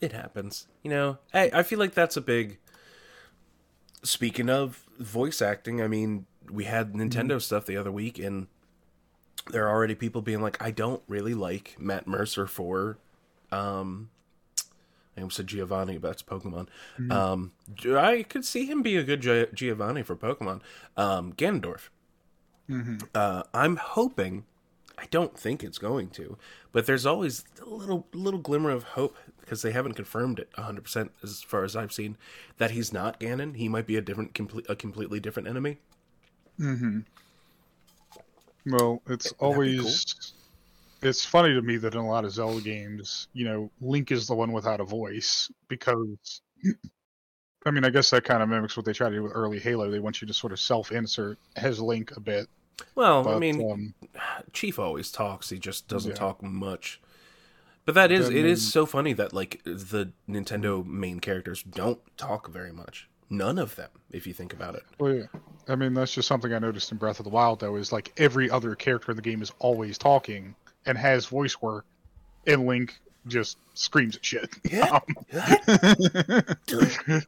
[0.00, 0.66] it happens.
[0.82, 2.58] You know, hey, I feel like that's a big.
[4.02, 8.48] Speaking of voice acting, I mean, we had Nintendo stuff the other week, and
[9.50, 12.98] there are already people being like, "I don't really like Matt Mercer for."
[13.52, 14.10] Um,
[15.16, 16.66] I almost said Giovanni, but that's Pokemon.
[17.10, 17.52] Um,
[17.86, 20.60] I could see him be a good Gi- Giovanni for Pokemon.
[20.96, 21.88] Um, Ganondorf.
[22.68, 22.96] Mm-hmm.
[23.14, 24.44] Uh, I'm hoping.
[24.96, 26.38] I don't think it's going to,
[26.70, 30.82] but there's always a little little glimmer of hope because they haven't confirmed it 100
[30.82, 32.16] percent as far as I've seen
[32.58, 33.56] that he's not Ganon.
[33.56, 35.78] He might be a different, complete, a completely different enemy.
[36.60, 37.00] Mm-hmm.
[38.66, 40.32] Well, it's That'd be always
[41.02, 44.26] it's funny to me that in a lot of Zelda games, you know, Link is
[44.26, 46.40] the one without a voice because
[47.66, 49.58] I mean, I guess that kind of mimics what they try to do with early
[49.58, 49.90] Halo.
[49.90, 52.48] They want you to sort of self-insert as Link a bit.
[52.94, 53.94] Well, But, I mean, um,
[54.52, 55.50] Chief always talks.
[55.50, 56.16] He just doesn't Yeah.
[56.16, 57.00] talk much.
[57.86, 62.00] But that is Then- it is so funny that like the Nintendo main characters don't
[62.16, 63.08] talk very much.
[63.30, 64.82] None of them, if you think about it.
[64.98, 65.24] well, yeah.
[65.68, 68.12] I mean, that's just something I noticed in Breath of the Wild, though, is like
[68.18, 70.54] every other character in the game is always talking
[70.86, 71.86] and has voice work,
[72.46, 74.50] and Link just screams at shit.
[74.70, 75.00] Yeah.
[76.70, 77.22] Um,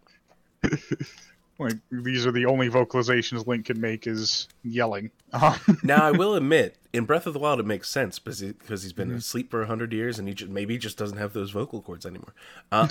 [1.59, 5.11] like these are the only vocalizations Link can make is yelling.
[5.83, 8.83] Now I will admit, in Breath of the Wild, it makes sense because he, because
[8.83, 9.09] he's Mm-hmm.
[9.11, 11.81] been asleep for hundred years and he just, maybe he just doesn't have those vocal
[11.81, 12.35] cords anymore.
[12.71, 12.87] Uh,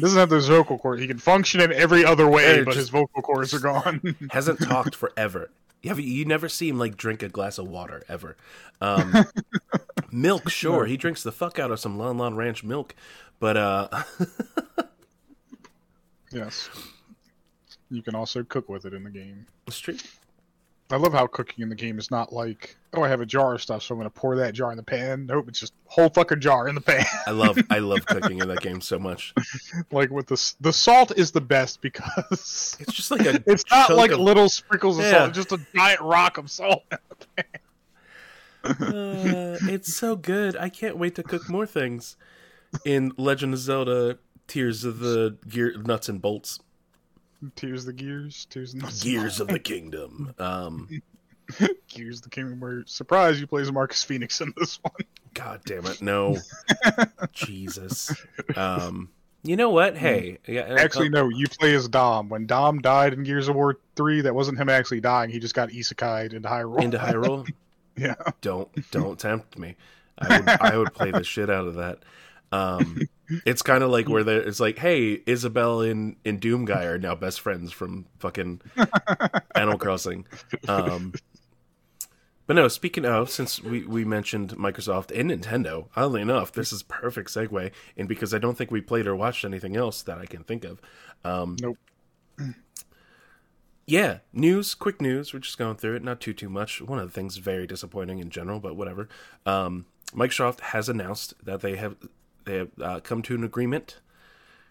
[0.00, 1.00] doesn't have those vocal cords.
[1.00, 4.16] He can function in every other way, but his vocal cords are gone.
[4.30, 5.50] hasn't talked forever.
[5.82, 8.36] You, have, you never see him like drink a glass of water ever.
[8.80, 9.26] Um,
[10.10, 12.94] milk, sure, he drinks the fuck out of some Lon Lon Ranch milk,
[13.38, 13.88] but uh,
[16.32, 16.68] yes.
[17.90, 19.46] You can also cook with it in the game.
[19.66, 19.96] it's true.
[20.90, 23.54] I love how cooking in the game is not like, oh, I have a jar
[23.54, 25.26] of stuff, so I'm going to pour that jar in the pan.
[25.26, 27.04] Nope, it's just whole fucking jar in the pan.
[27.26, 29.34] I love I love cooking in that game so much.
[29.90, 33.90] like with the the salt is the best because It's just like a it's not
[33.96, 35.10] like of- little sprinkles of Yeah.
[35.10, 36.84] salt, just a giant rock of salt.
[38.64, 40.56] Uh, it's so good.
[40.56, 42.16] I can't wait to cook more things
[42.84, 44.18] in Legend of Zelda:
[44.48, 46.58] Tears of the Gear Nuts and Bolts.
[47.54, 49.00] Tears of the gears, tears the.
[49.02, 50.34] Gears of the Kingdom.
[50.38, 51.02] Um,
[51.88, 52.60] gears of the kingdom.
[52.60, 55.06] Where surprise, you play as Marcus Phoenix in this one.
[55.34, 56.38] God damn it, no,
[57.32, 58.14] Jesus.
[58.56, 59.10] Um,
[59.42, 59.96] you know what?
[59.96, 62.28] Hey, yeah, uh, Actually, no, you play as Dom.
[62.28, 65.30] When Dom died in Gears of War three, that wasn't him actually dying.
[65.30, 66.82] He just got isekai'd into Hyrule.
[66.82, 67.48] into Hyrule.
[67.96, 68.14] yeah.
[68.40, 69.76] Don't don't tempt me.
[70.18, 71.98] I would I would play the shit out of that.
[72.50, 73.00] Um,
[73.44, 76.98] it's kind of like where there, it's like, hey, Isabelle and and Doom guy are
[76.98, 78.60] now best friends from fucking
[79.54, 80.26] Animal Crossing.
[80.68, 81.12] Um,
[82.46, 86.82] but no, speaking of, since we we mentioned Microsoft and Nintendo, oddly enough, this is
[86.82, 90.26] perfect segue, and because I don't think we played or watched anything else that I
[90.26, 90.80] can think of.
[91.24, 91.78] Um, Nope.
[93.86, 95.32] yeah, news, quick news.
[95.34, 96.80] We're just going through it, not too too much.
[96.80, 99.08] One of the things very disappointing in general, but whatever.
[99.44, 101.96] Um, Microsoft has announced that they have
[102.46, 103.98] they have uh, come to an agreement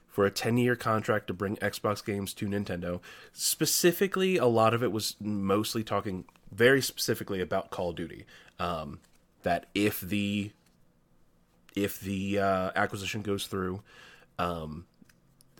[0.07, 3.01] for a 10 year contract to bring Xbox games to Nintendo.
[3.33, 8.25] Specifically, a lot of it was mostly talking very specifically about Call of Duty.
[8.57, 8.99] Um,
[9.43, 10.51] that if the
[11.75, 13.81] if the uh, acquisition goes through,
[14.39, 14.85] um,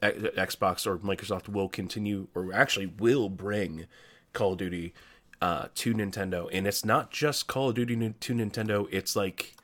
[0.02, 3.86] Xbox or Microsoft will continue, or actually will bring
[4.32, 4.94] Call of Duty
[5.42, 6.50] uh, to Nintendo.
[6.54, 9.56] And it's not just Call of Duty to Nintendo; it's like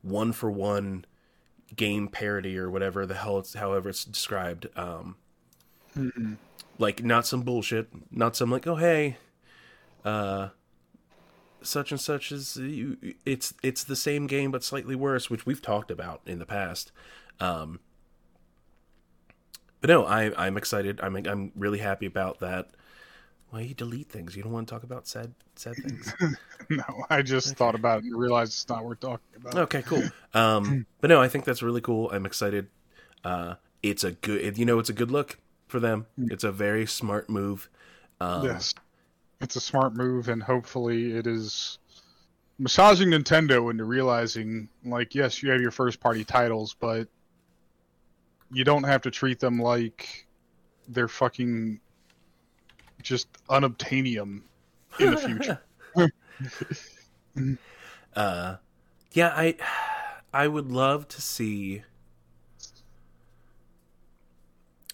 [0.00, 1.04] one for one
[1.76, 4.66] game parity or whatever the hell it's however it's described.
[4.76, 5.16] Um,
[6.78, 9.16] like not some bullshit, not some like oh hey,
[10.04, 10.48] uh,
[11.62, 12.96] such and such is you.
[13.24, 16.92] It's it's the same game but slightly worse, which we've talked about in the past.
[17.40, 17.80] Um,
[19.80, 21.00] but no, I I'm excited.
[21.02, 22.70] I'm I'm really happy about that.
[23.50, 24.36] Why you delete things?
[24.36, 26.12] You don't want to talk about sad sad things.
[26.70, 29.54] No, I just thought about it and realized it's not worth talking about.
[29.54, 30.02] Okay, cool.
[30.34, 32.10] Um, but no, I think that's really cool.
[32.12, 32.68] I'm excited.
[33.24, 35.38] Uh, it's a good, you know, it's a good look
[35.68, 36.06] for them.
[36.18, 37.70] It's a very smart move.
[38.20, 38.74] Um, yes,
[39.40, 41.78] it's a smart move, and hopefully it is
[42.58, 47.08] massaging Nintendo into realizing, like, yes, you have your first party titles, but
[48.52, 50.26] you don't have to treat them like
[50.88, 51.80] they're fucking
[53.02, 54.42] just unobtainium
[54.98, 55.60] in the future.
[58.16, 58.56] uh,
[59.12, 59.56] yeah, I
[60.32, 61.82] I would love to see.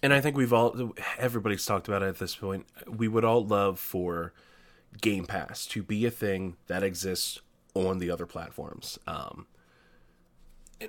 [0.02, 2.66] And I think we've all, everybody's talked about it at this point.
[2.86, 4.34] We would all love for
[5.00, 7.40] Game Pass to be a thing that exists
[7.74, 8.98] on the other platforms.
[9.06, 9.46] Um,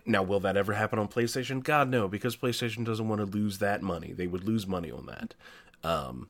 [0.06, 1.64] now, will that ever happen on PlayStation?
[1.64, 4.12] God, no, because PlayStation doesn't want to lose that money.
[4.12, 5.34] They would lose money on that.
[5.82, 6.28] Um,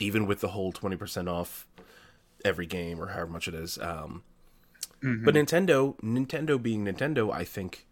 [0.00, 1.66] even with the whole 20% off
[2.44, 3.78] every game or however much it is.
[3.78, 4.22] Um,
[5.02, 5.24] mm-hmm.
[5.24, 7.86] But Nintendo, Nintendo being Nintendo, I think,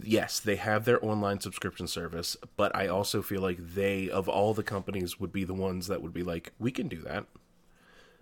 [0.00, 4.54] yes, they have their online subscription service, but I also feel like they, of all
[4.54, 7.26] the companies, would be the ones that would be like, we can do that.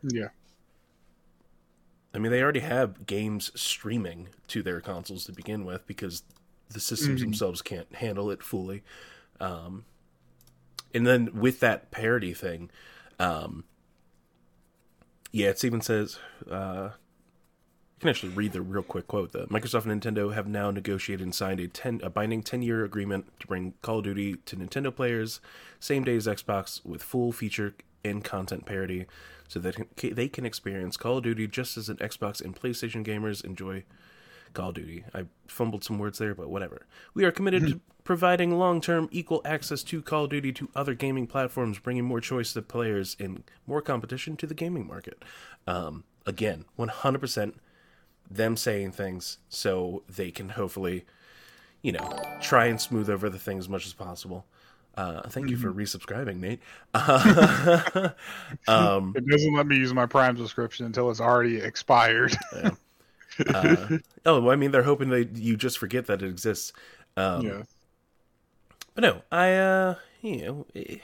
[0.03, 0.28] Yeah.
[2.14, 6.22] I mean, they already have games streaming to their consoles to begin with because
[6.70, 7.30] the systems mm-hmm.
[7.30, 8.82] themselves can't handle it fully.
[9.38, 9.84] Um,
[10.97, 12.70] and then with that parity thing,
[13.18, 13.64] um,
[15.30, 16.18] yeah, it even says
[16.51, 16.90] uh,
[17.97, 19.32] you can actually read the real quick quote.
[19.32, 22.82] that Microsoft and Nintendo have now negotiated and signed a ten a binding ten year
[22.82, 25.40] agreement to bring Call of Duty to Nintendo players
[25.78, 29.07] same day as Xbox with full feature and content parity
[29.49, 33.44] so that they can experience Call of Duty just as an Xbox and PlayStation gamers
[33.44, 33.84] enjoy
[34.55, 35.05] Call of Duty.
[35.14, 36.86] I fumbled some words there, but whatever.
[37.12, 40.95] We are committed to providing long term equal access to Call of Duty to other
[40.95, 45.23] gaming platforms, bringing more choice to players and more competition to the gaming market.
[45.67, 47.55] Um, again, 100%
[48.31, 51.05] them saying things so they can hopefully,
[51.83, 54.47] you know, try and smooth over the thing as much as possible.
[54.97, 55.81] Uh, thank you for mm-hmm.
[55.81, 56.61] resubscribing, Nate.
[58.69, 62.35] um, it doesn't let me use my Prime subscription until it's already expired.
[62.55, 62.71] yeah.
[63.53, 66.73] uh, oh, I mean, they're hoping that you just forget that it exists.
[67.17, 67.63] Um, yeah.
[68.97, 71.03] But no, I, uh, you know, it,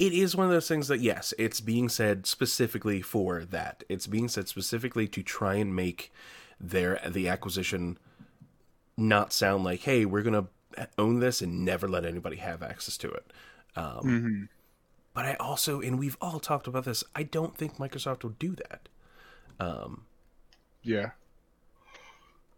[0.00, 3.84] it is one of those things that, yes, it's being said specifically for that.
[3.88, 6.12] It's being said specifically to try and make
[6.60, 7.98] their the acquisition
[8.96, 10.48] not sound like, hey, we're gonna
[10.98, 13.32] own this and never let anybody have access to it.
[13.76, 14.42] Um, mm-hmm.
[15.14, 18.56] But I also, and we've all talked about this, I don't think Microsoft will do
[18.56, 18.88] that.
[19.60, 20.02] Um,
[20.82, 21.10] yeah.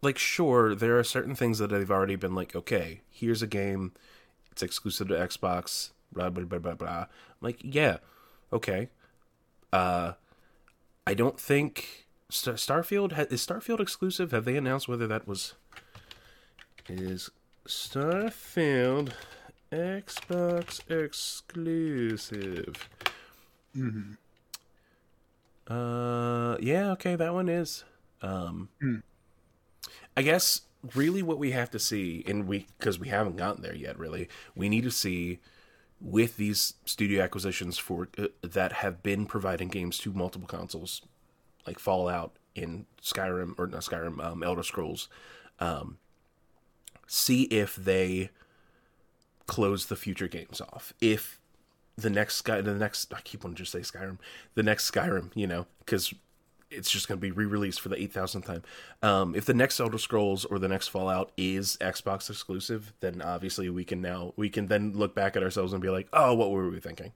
[0.01, 3.93] Like, sure, there are certain things that they've already been like, okay, here's a game,
[4.53, 6.99] it's exclusive to Xbox, blah, blah, blah, blah, blah.
[6.99, 7.07] I'm
[7.41, 7.97] like, yeah,
[8.51, 8.89] okay.
[9.71, 10.13] Uh,
[11.07, 14.31] I don't think Star- Starfield, ha- is Starfield exclusive?
[14.31, 15.55] Have they announced whether that was.
[16.87, 17.31] Is
[17.67, 19.13] Starfield
[19.71, 22.75] Xbox exclusive.
[23.75, 24.13] Mm-hmm.
[25.67, 27.85] Uh, yeah, okay, that one is.
[28.21, 29.01] Um, mm.
[30.15, 30.61] I guess
[30.95, 33.97] really what we have to see, and we because we haven't gotten there yet.
[33.97, 35.39] Really, we need to see
[36.01, 41.01] with these studio acquisitions for uh, that have been providing games to multiple consoles,
[41.65, 45.07] like Fallout in Skyrim or not Skyrim, um, Elder Scrolls.
[45.59, 45.97] Um,
[47.07, 48.29] see if they
[49.47, 50.93] close the future games off.
[50.99, 51.39] If
[51.95, 54.17] the next Sky, the next I keep wanting to just say Skyrim,
[54.55, 56.13] the next Skyrim, you know, because
[56.73, 58.63] it's just going to be re-released for the eight thousandth time.
[59.01, 63.69] Um, if the next Elder Scrolls or the next Fallout is Xbox exclusive, then obviously
[63.69, 66.51] we can now we can then look back at ourselves and be like, oh, what
[66.51, 67.13] were we thinking?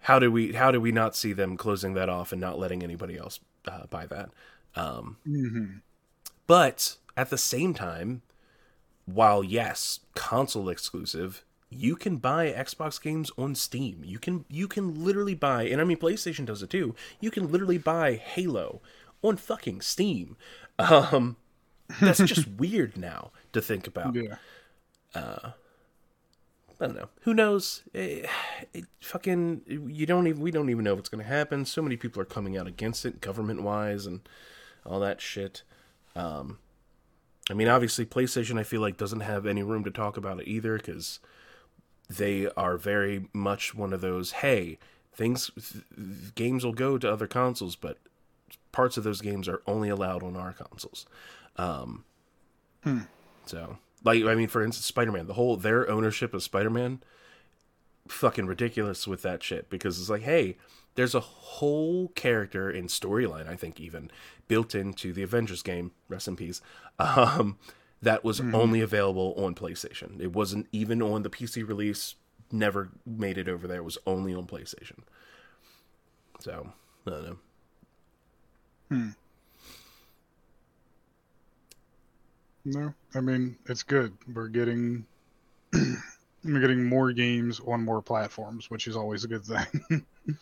[0.00, 2.82] How did we how did we not see them closing that off and not letting
[2.82, 4.30] anybody else uh, buy that?
[4.74, 5.78] Um, mm-hmm.
[6.46, 8.22] But at the same time,
[9.06, 11.44] while yes, console exclusive,
[11.74, 14.02] you can buy Xbox games on Steam.
[14.04, 16.94] You can you can literally buy, and I mean PlayStation does it too.
[17.20, 18.80] You can literally buy Halo
[19.22, 20.36] on fucking Steam.
[20.78, 21.36] Um,
[22.00, 24.14] that's just weird now to think about.
[24.14, 24.36] Yeah.
[25.14, 25.50] Uh,
[26.80, 27.08] I don't know.
[27.22, 27.84] Who knows?
[27.94, 28.28] It,
[28.72, 31.64] it, fucking you don't even we don't even know what's going to happen.
[31.64, 34.20] So many people are coming out against it, government wise, and
[34.84, 35.62] all that shit.
[36.16, 36.58] Um,
[37.50, 40.48] I mean, obviously, PlayStation, I feel like, doesn't have any room to talk about it
[40.48, 41.20] either because
[42.08, 44.78] they are very much one of those, hey,
[45.14, 45.84] things, th-
[46.34, 47.98] games will go to other consoles, but
[48.70, 51.06] parts of those games are only allowed on our consoles.
[51.56, 52.04] Um,
[52.82, 53.00] hmm.
[53.46, 57.02] So, like, I mean, for instance, Spider Man, the whole, their ownership of Spider Man,
[58.08, 60.56] fucking ridiculous with that shit because it's like, hey,
[60.94, 64.10] there's a whole character and storyline, I think, even
[64.48, 65.92] built into the Avengers game.
[66.08, 66.60] Rest in peace.
[66.98, 67.58] Um,
[68.02, 68.52] that was mm.
[68.54, 70.20] only available on PlayStation.
[70.20, 72.16] It wasn't even on the PC release.
[72.50, 73.78] Never made it over there.
[73.78, 74.98] It was only on PlayStation.
[76.40, 76.72] So
[77.06, 77.38] I don't know.
[78.88, 79.08] Hmm.
[82.64, 84.12] No, I mean it's good.
[84.32, 85.06] We're getting
[85.72, 90.04] we're getting more games on more platforms, which is always a good thing.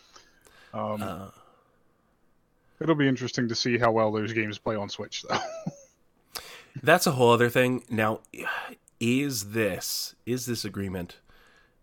[0.74, 1.28] um, Uh,
[2.80, 5.38] it'll be interesting to see how well those games play on Switch, though.
[6.82, 7.84] that's a whole other thing.
[7.90, 8.20] Now,
[8.98, 11.18] is this is this agreement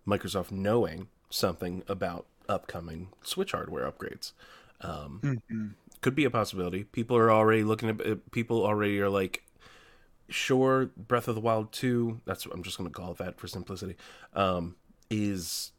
[0.07, 4.33] Microsoft knowing something about upcoming Switch hardware upgrades?
[4.81, 5.73] Um, Mhm.
[6.01, 6.83] could be a possibility.
[6.85, 9.43] People are already looking at uh, people already are like,
[10.29, 12.21] sure, Breath of the Wild two.
[12.25, 13.95] That's what I'm just going to call it that for simplicity.
[14.33, 14.75] Um,
[15.09, 15.71] is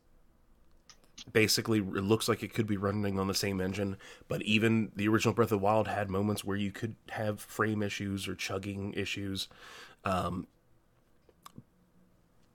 [1.33, 3.97] basically it looks like it could be running on the same engine,
[4.29, 7.83] but even the original Breath of the Wild had moments where you could have frame
[7.83, 9.49] issues or chugging issues.
[10.05, 10.47] Um,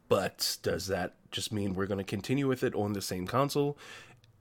[0.07, 3.77] but does that just mean we're going to continue with it on the same console?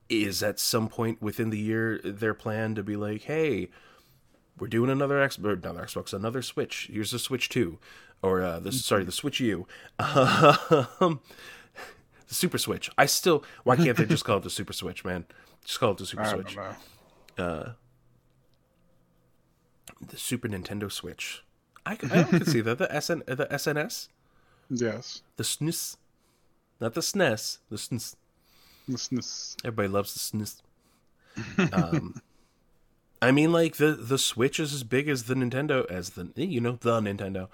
[0.08, 3.70] Is at some point within the year their plan to be like, hey,
[4.58, 6.90] we're doing another X, or another Xbox, another Switch.
[6.92, 7.78] Here's the Switch Two,
[8.22, 9.66] or uh, the sorry, the Switch U,
[9.98, 11.20] um,
[12.32, 12.88] the Super Switch.
[12.96, 15.26] I still, why can't they just call it the Super Switch, man?
[15.66, 16.56] Just call it the Super I Switch.
[17.36, 17.72] Uh,
[20.00, 21.44] the Super Nintendo Switch.
[21.84, 24.08] I can see that the SN, the SNS,
[24.70, 25.20] Yes.
[25.36, 25.98] the SNES,
[26.80, 28.16] not the SNES, the SNES.
[28.88, 30.62] This, this, Everybody loves the SNES.
[31.74, 32.20] Um,
[33.20, 36.60] I mean, like the the Switch is as big as the Nintendo, as the you
[36.62, 37.48] know the Nintendo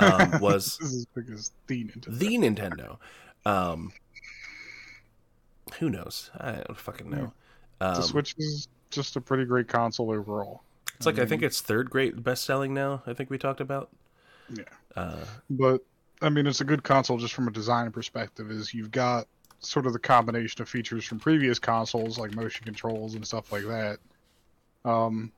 [0.00, 2.18] um, was this is as big as the Nintendo.
[2.18, 2.98] the Nintendo.
[3.46, 3.92] Um,
[5.78, 6.30] who knows?
[6.38, 7.32] I don't fucking know.
[7.80, 10.62] Um, the Switch is just a pretty great console overall.
[10.96, 13.02] it's like I think it's third great best selling now.
[13.06, 13.90] I think we talked about.
[14.50, 14.64] Yeah.
[14.96, 15.82] Uh, But
[16.20, 18.50] I mean, it's a good console just from a design perspective.
[18.50, 19.26] Is you've got
[19.60, 23.64] sort of the combination of features from previous consoles like motion controls and stuff like
[23.64, 23.98] that.
[24.84, 25.32] Um,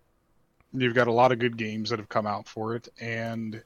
[0.72, 3.62] you've got a lot of good games that have come out for it, and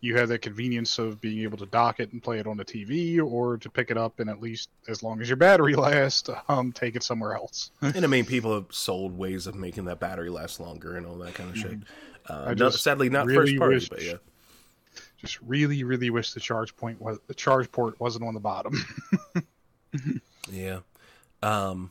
[0.00, 2.64] you have that convenience of being able to dock it and play it on the
[2.64, 6.30] TV, or to pick it up and at least as long as your battery lasts,
[6.48, 7.70] um, take it somewhere else.
[7.82, 11.16] and I mean, people have sold ways of making that battery last longer and all
[11.18, 11.78] that kind of shit.
[12.28, 14.14] Uh, I no, just sadly, not really first party, wish- but yeah.
[15.16, 18.72] Just really, really wish the charge point was the charge port wasn't on the bottom.
[20.50, 20.80] Yeah.
[21.42, 21.90] Um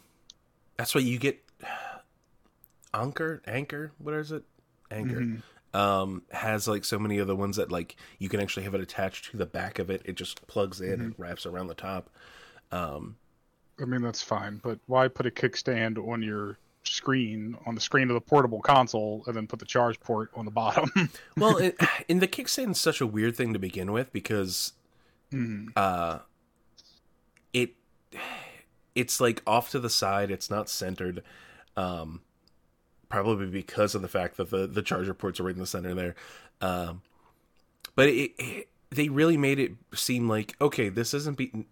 [0.77, 1.43] that's what you get
[2.93, 4.43] Anker, Anker, what is it?
[4.89, 5.19] Anker.
[5.21, 5.41] Mhm.
[5.77, 8.81] Um has like so many of the ones that like you can actually have it
[8.81, 10.01] attached to the back of it.
[10.05, 12.09] It just plugs in and wraps around the top.
[12.71, 13.17] Um
[13.79, 18.09] I mean, that's fine, but why put a kickstand on your screen, on the screen
[18.09, 20.89] of the portable console, and then put the charge port on the bottom?
[21.37, 24.73] well, it, in the kickstand's such a weird thing to begin with because
[25.31, 25.73] Mhm.
[25.75, 26.19] uh
[27.53, 27.75] it
[28.95, 31.21] it's like off to the side, it's not centered.
[31.75, 32.21] Um
[33.09, 35.93] probably because of the fact that the the charger ports are right in the center
[35.93, 36.15] there.
[36.61, 37.01] Um
[37.95, 41.65] but it, it they really made it seem like okay, this isn't be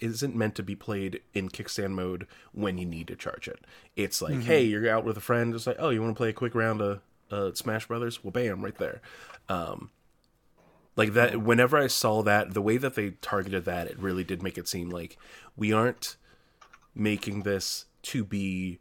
[0.00, 3.64] isn't meant to be played in kickstand mode when you need to charge it.
[3.96, 6.28] It's like, hey, you're out with a friend, it's like, oh, you want to play
[6.28, 8.22] a quick round of uh, Smash Brothers?
[8.22, 9.00] Well, bam, right there.
[9.48, 9.90] Um,
[10.96, 11.40] like that.
[11.40, 14.68] Whenever I saw that, the way that they targeted that, it really did make it
[14.68, 15.16] seem like
[15.56, 16.16] we aren't
[16.94, 18.78] making this to be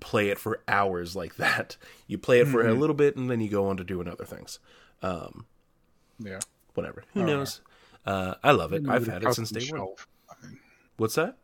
[0.00, 1.76] play it for hours like that.
[2.06, 4.24] You play it for a little bit and then you go on to doing other
[4.24, 4.58] things.
[5.00, 5.46] Um,
[6.18, 6.40] yeah.
[6.74, 7.04] whatever.
[7.14, 7.26] Who right.
[7.28, 7.60] knows?
[8.04, 8.82] Uh, I love it.
[8.88, 9.66] I've had it since day one.
[9.68, 10.08] shell for
[10.42, 10.58] mine.
[10.96, 11.36] What's that?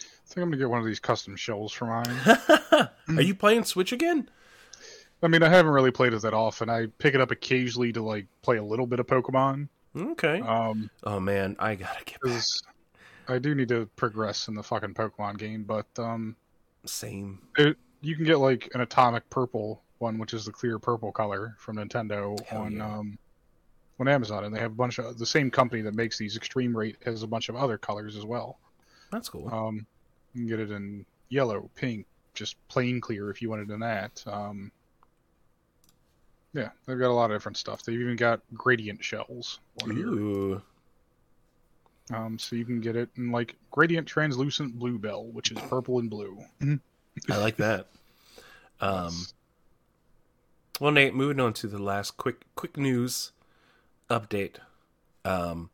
[0.00, 2.88] I think I'm gonna get one of these custom shells for mine.
[3.16, 4.28] Are you playing Switch again?
[5.22, 6.68] I mean, I haven't really played it that often.
[6.68, 9.68] I pick it up occasionally to like play a little bit of Pokemon.
[9.96, 10.40] Okay.
[10.40, 12.32] Um, oh man, I gotta get back.
[12.32, 12.62] 'cause
[13.28, 16.34] I do need to progress in the fucking Pokemon game, but um,
[16.84, 17.38] Same.
[17.58, 21.54] it, you can get like an atomic purple one, which is the clear purple color
[21.58, 22.98] from Nintendo Hell on yeah.
[22.98, 23.18] um,
[23.98, 26.76] on Amazon, and they have a bunch of the same company that makes these Extreme
[26.76, 28.58] Rate has a bunch of other colors as well.
[29.12, 29.52] That's cool.
[29.52, 29.86] Um,
[30.34, 33.80] you can get it in yellow, pink, just plain clear if you want it in
[33.80, 34.22] that.
[34.26, 34.72] Um,
[36.54, 37.82] yeah, they've got a lot of different stuff.
[37.82, 40.06] They've even got gradient shells on here.
[40.06, 40.62] Ooh.
[42.12, 46.10] Um, so you can get it in like gradient translucent bluebell, which is purple and
[46.10, 46.38] blue.
[47.30, 47.88] I like that.
[48.80, 49.14] Um,
[50.80, 53.32] well, Nate, moving on to the last quick quick news
[54.08, 54.56] update.
[55.24, 55.70] Um,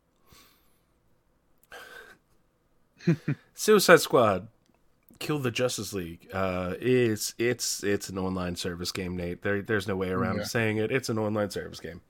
[3.53, 4.47] Suicide Squad,
[5.19, 6.27] Kill the Justice League.
[6.33, 9.41] Uh, it's it's it's an online service game, Nate.
[9.41, 10.43] There there's no way around Yeah.
[10.43, 10.91] saying it.
[10.91, 12.01] It's an online service game.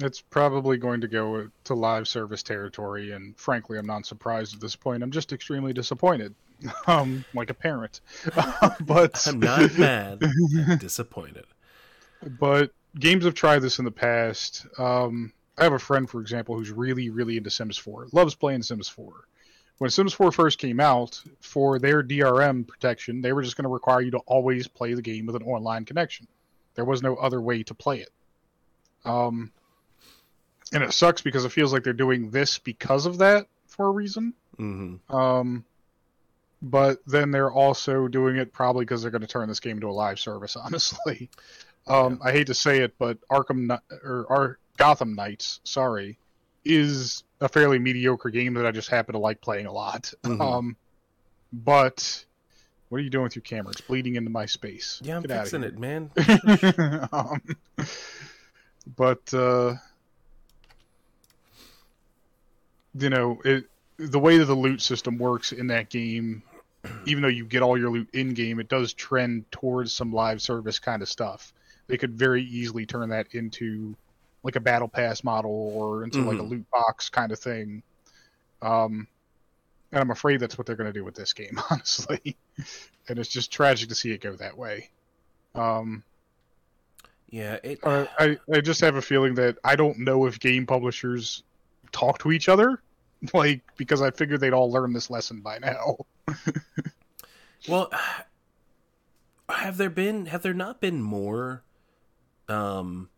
[0.00, 4.60] It's probably going to go to live service territory, and frankly, I'm not surprised at
[4.60, 5.02] this point.
[5.02, 6.34] I'm just extremely disappointed,
[6.86, 8.00] um, like a parent.
[8.80, 10.22] but I'm not mad.
[10.22, 11.44] I'm disappointed.
[12.38, 14.66] but games have tried this in the past.
[14.78, 18.62] Um, I have a friend, for example, who's really, really into Sims 4, loves playing
[18.62, 19.12] Sims 4.
[19.78, 23.68] When Sims 4 first came out, for their DRM protection, they were just going to
[23.68, 26.26] require you to always play the game with an online connection.
[26.74, 28.10] There was no other way to play it.
[29.04, 29.52] Um,
[30.72, 33.90] and it sucks because it feels like they're doing this because of that for a
[33.90, 34.34] reason.
[34.58, 35.14] Mm-hmm.
[35.14, 35.64] Um,
[36.60, 39.88] but then they're also doing it probably because they're going to turn this game into
[39.88, 40.56] a live service.
[40.62, 41.30] Honestly,
[41.86, 46.18] um, I hate to say it, but Arkham or Ar- Gotham Knights, sorry,
[46.64, 50.12] is a fairly mediocre game that I just happen to like playing a lot.
[50.24, 50.40] Mhm.
[50.40, 50.76] Um,
[51.52, 52.24] but
[52.88, 53.70] what are you doing with your camera?
[53.70, 55.00] It's bleeding into my space.
[55.02, 56.10] Yeah, I'm Get fixing it, man.
[57.12, 57.42] um,
[58.96, 59.74] but uh,
[62.94, 63.64] you know, it
[63.98, 66.42] the way that the loot system works in that game,
[67.06, 70.40] even though you get all your loot in game, it does trend towards some live
[70.40, 71.52] service kind of stuff.
[71.88, 73.96] They could very easily turn that into
[74.44, 76.50] like a battle pass model or into like a Mhm.
[76.50, 77.82] loot box kind of thing.
[78.62, 79.08] Um,
[79.90, 82.36] and I'm afraid that's what they're going to do with this game, honestly.
[83.08, 84.90] and it's just tragic to see it go that way.
[85.54, 86.04] Um,
[87.30, 87.78] Yeah, it.
[87.84, 91.42] I, I just have a feeling that I don't know if game publishers
[91.92, 92.82] talk to each other,
[93.34, 95.96] like because I figured they'd all learn this lesson by now.
[97.66, 97.90] Well,
[99.48, 101.64] have there been have there not been more
[102.48, 103.10] um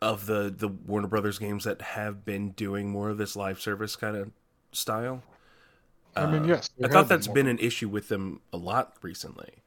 [0.00, 3.96] of the the Warner Brothers games that have been doing more of this live service
[3.96, 4.30] kind of
[4.72, 5.22] style?
[6.16, 7.34] I mean, Uh, yes, I thought that's more.
[7.34, 9.62] been an issue with them a lot recently.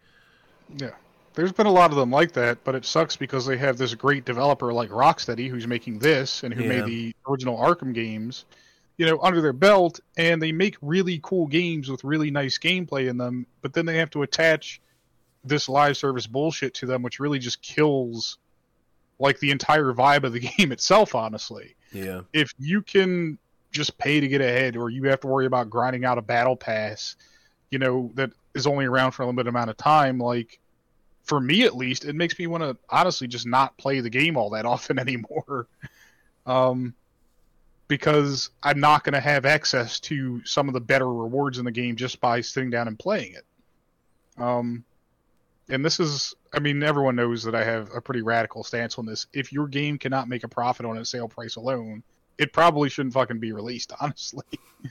[0.70, 0.96] Yeah.
[1.34, 3.94] There's been a lot of them like that, but it sucks because they have this
[3.96, 6.68] great developer like Rocksteady who's making this and who Yeah.
[6.68, 8.46] made the original Arkham games,
[8.98, 13.08] you know, under their belt, and they make really cool games with really nice gameplay
[13.08, 14.82] in them, but then they have to attach
[15.46, 18.38] this live service bullshit to them, which really just kills
[19.20, 23.38] like the entire vibe of the game itself, honestly Yeah, if you can
[23.72, 26.56] just pay to get ahead or you have to worry about grinding out a battle
[26.56, 27.16] pass
[27.70, 30.60] you know that is only around for a limited amount of time like
[31.30, 34.36] for me at least it makes me want to honestly just not play the game
[34.36, 35.68] all that often anymore.
[36.46, 36.96] Um
[37.88, 41.72] because i'm not going to have access to some of the better rewards in the
[41.72, 43.46] game just by sitting down and playing it.
[44.38, 44.84] Um
[45.70, 49.06] and this is i mean everyone knows that i have a pretty radical stance on
[49.06, 49.28] this.
[49.32, 52.02] If your game cannot make a profit on its sale price alone
[52.40, 54.46] it probably shouldn't fucking be released honestly.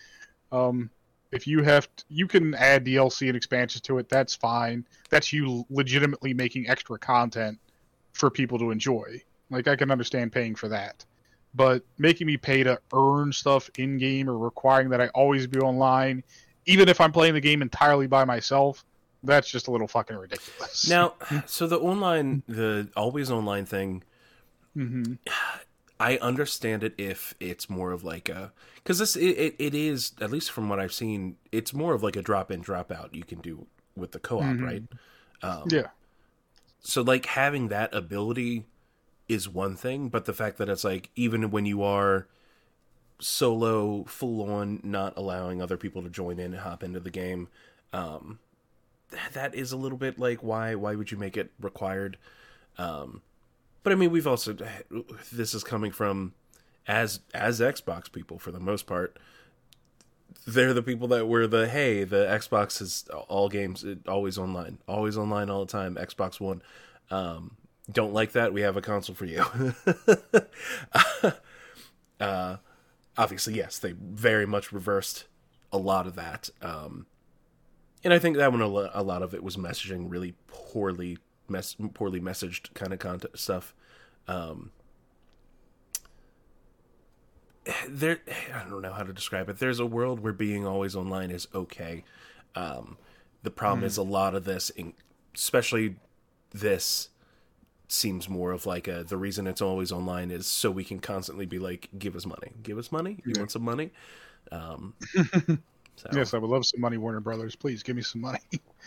[0.51, 0.89] Um
[1.31, 4.87] if you have t you can add dlc and expansions to it that's fine.
[5.11, 7.59] That's you legitimately making extra content
[8.13, 9.23] for people to enjoy.
[9.51, 11.05] Like i can understand paying for that.
[11.55, 15.59] But making me pay to earn stuff in game or requiring that i always be
[15.59, 16.23] online
[16.67, 18.85] even if i'm playing the game entirely by myself
[19.23, 20.89] that's just a little fucking ridiculous.
[20.89, 21.15] Now,
[21.47, 24.03] so the online, the always online thing,
[24.75, 25.15] hmm
[26.01, 30.13] I understand it if it's more of like a because this it, it, it is
[30.21, 33.15] at least from what I've seen, it's more of like a drop in drop out
[33.15, 34.61] you can do with the co op, Mhm.
[34.61, 34.85] right?
[35.43, 35.89] Um, yeah
[36.81, 38.65] So like having that ability
[39.29, 42.29] is one thing, but the fact that it's like even when you are
[43.21, 47.49] solo, full on, not allowing other people to join in and hop into the game,
[47.93, 48.39] um,
[49.11, 52.19] th- that is a little bit like why why would you make it required?
[52.79, 53.23] Um,
[53.83, 54.57] but I mean, we've also
[55.33, 56.35] this is coming from
[56.87, 59.19] as as Xbox people for the most part.
[60.47, 65.17] They're the people that were the hey, the Xbox is all games always online, always
[65.17, 65.97] online all the time.
[65.97, 66.63] Xbox One,
[67.11, 67.57] um,
[67.91, 68.53] don't like that.
[68.53, 69.45] We have a console for you.
[72.21, 72.57] uh,
[73.17, 75.25] obviously, yes, they very much reversed
[75.73, 76.51] a lot of that.
[76.63, 77.07] Um,
[78.05, 78.69] and I think that one a
[79.03, 81.19] lot of it was messaging really poorly,
[81.49, 83.75] mess poorly messaged kind of content stuff.
[84.27, 84.71] Um,
[87.89, 88.21] there,
[88.55, 89.59] I don't know how to describe it.
[89.59, 92.05] There's a world where being always online is okay.
[92.55, 92.97] Um,
[93.43, 94.95] the problem is a lot of this, in-
[95.35, 95.97] especially
[96.53, 97.11] this,
[97.91, 101.47] seems more of like a the reason it's always online is so we can constantly
[101.47, 103.19] be like, give us money, give us money.
[103.25, 103.39] You Yeah.
[103.39, 103.91] want some money?
[104.53, 104.95] Um,
[105.99, 108.41] so, yes i would love some money warner brothers please give me some money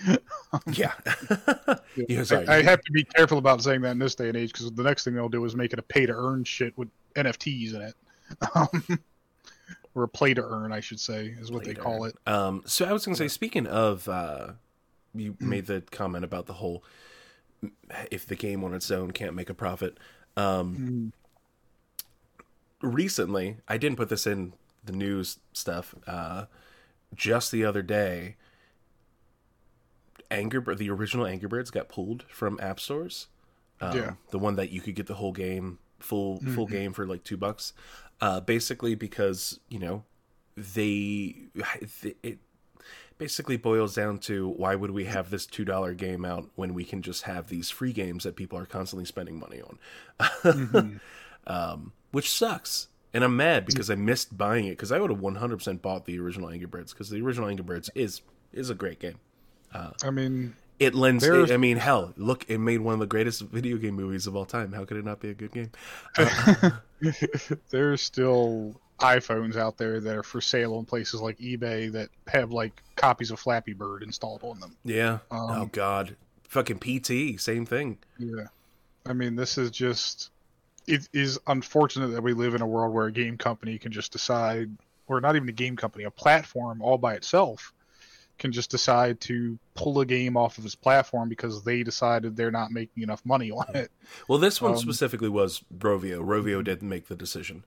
[0.74, 0.93] yeah.
[1.07, 4.72] I, I have to be careful about saying that in this day and age because
[4.72, 7.76] the next thing they'll do is make it a pay to earn shit with NFTs
[7.76, 7.95] in it,
[8.55, 8.99] um,
[9.95, 12.16] or a play to earn, I should say, is what they call it.
[12.26, 14.53] Um, so I was going to say, speaking of, uh,
[15.14, 16.84] you made the comment about the whole
[18.09, 19.97] if the game on its own can't make a profit.
[20.36, 21.14] Um,
[22.82, 24.53] recently, I didn't put this in
[24.84, 25.93] the news stuff.
[26.07, 26.45] Uh,
[27.16, 28.36] just the other day,
[30.30, 33.28] Angry Bir- the original Angry Birds got pulled from app stores.
[33.82, 34.14] Um, Yeah.
[34.30, 37.38] the one that you could get the whole game full full game for like two
[37.38, 37.74] bucks.
[38.20, 40.03] Uh, basically because you know
[40.55, 41.36] they
[42.24, 42.39] it
[43.18, 46.84] basically boils down to why would we have this two dollar game out when we
[46.84, 50.99] can just have these free games that people are constantly spending money on,
[51.47, 52.88] um, which sucks.
[53.14, 56.18] And I'm mad because I missed buying it because I would have 100% bought the
[56.20, 58.22] original Angry Birds because the original Angry Birds is
[58.53, 59.20] is a great game.
[59.74, 61.24] I mean, It lends.
[61.24, 64.36] There's- I mean, hell, look, it made one of the greatest video game movies of
[64.36, 64.72] all time.
[64.74, 65.72] How could it not be a good game?
[67.70, 72.51] there's still iPhones out there that are for sale on places like eBay that have
[72.51, 74.76] like copies of Flappy Bird installed on them.
[74.84, 75.20] Yeah.
[75.32, 76.16] Um, oh God,
[76.49, 77.97] fucking PT, same thing.
[78.18, 78.45] Yeah.
[79.05, 80.30] I mean, this is just.
[80.88, 84.11] It is unfortunate that we live in a world where a game company can just
[84.11, 84.69] decide,
[85.07, 87.73] or not even a game company, a platform all by itself
[88.39, 92.49] can just decide to pull a game off of its platform because they decided they're
[92.49, 93.91] not making enough money on it.
[94.27, 96.23] Well, this one Um, specifically was Rovio.
[96.25, 97.63] Rovio didn't make the decision,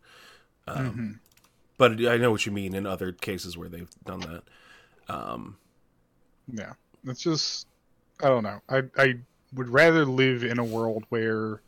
[0.66, 1.18] um, Mhm.
[1.78, 4.42] but I know what you mean in other cases where they've done that.
[5.08, 5.56] Um,
[6.52, 6.72] Yeah,
[7.04, 7.68] it's just
[8.20, 8.60] I don't know.
[8.68, 9.18] I I
[9.54, 11.60] would rather live in a world where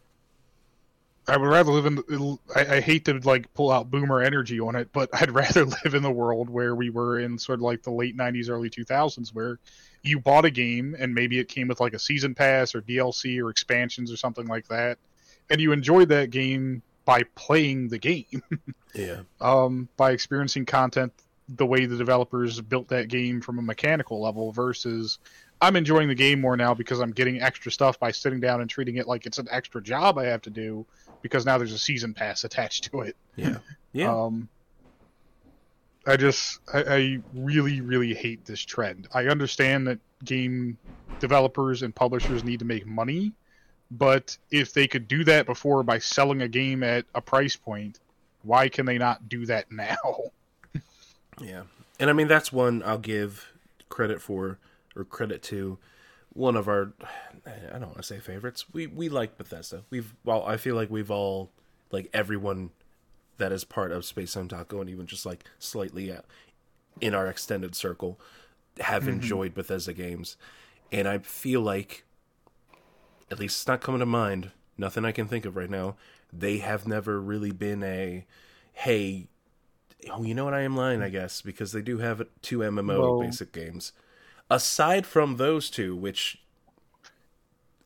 [1.29, 2.39] I would rather live in.
[2.55, 5.95] I, I hate to like pull out boomer energy on it, but I'd rather live
[5.95, 9.35] in the world where we were in sort of like the late '90s, early 2000s,
[9.35, 9.59] where
[10.03, 13.43] you bought a game and maybe it came with like a season pass or DLC
[13.43, 14.99] or expansions or something like that,
[15.51, 18.43] and you enjoyed that game by playing the game
[18.95, 21.13] yeah, um, by experiencing content
[21.49, 25.19] the way the developers built that game from a mechanical level versus
[25.61, 28.69] I'm enjoying the game more now because I'm getting extra stuff by sitting down and
[28.69, 30.85] treating it like it's an extra job I have to do
[31.27, 33.17] because now there's a season pass attached to it.
[33.37, 33.59] yeah,
[33.93, 34.13] yeah.
[34.27, 34.49] Um,
[36.09, 39.09] I just I, I really really hate this trend.
[39.13, 40.79] I understand that game
[41.19, 43.33] developers and publishers need to make money,
[43.91, 47.99] but if they could do that before by selling a game at a price point,
[48.43, 49.97] why can they not do that now?
[51.39, 51.65] Yeah,
[52.01, 53.53] and I mean that's one I'll give
[53.91, 54.59] credit for
[54.97, 55.77] or credit to.
[56.37, 56.93] One of our,
[57.47, 58.67] I don't want to say favorites.
[58.73, 59.85] We we like Bethesda.
[59.91, 61.51] We've well, I feel like we've all
[61.91, 62.71] like everyone
[63.39, 66.21] that is part of Space Time Taco and even just like slightly uh,
[67.01, 68.21] in our extended circle
[68.81, 70.37] have enjoyed Bethesda games,
[70.93, 72.05] and I feel like
[73.31, 74.51] at least it's not coming to mind.
[74.79, 75.97] Nothing I can think of right now.
[76.33, 78.27] They have never really been a
[78.75, 79.29] hey
[80.11, 80.55] Oh, you know what?
[80.55, 83.93] I am lying, I guess, because they do have two MMO Well- basic games.
[84.51, 86.39] Aside from those two, which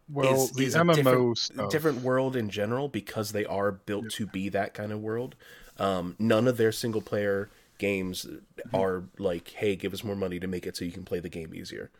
[0.09, 1.71] Well, is, the is a MMO different, stuff.
[1.71, 5.37] different world in general, because they are built to be that kind of world.
[5.79, 7.49] Um, none of their single player
[7.79, 8.27] games
[8.75, 11.31] are like, "Hey, give us more money to make it so you can play the
[11.31, 11.91] game easier."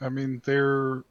[0.00, 1.04] I mean, they're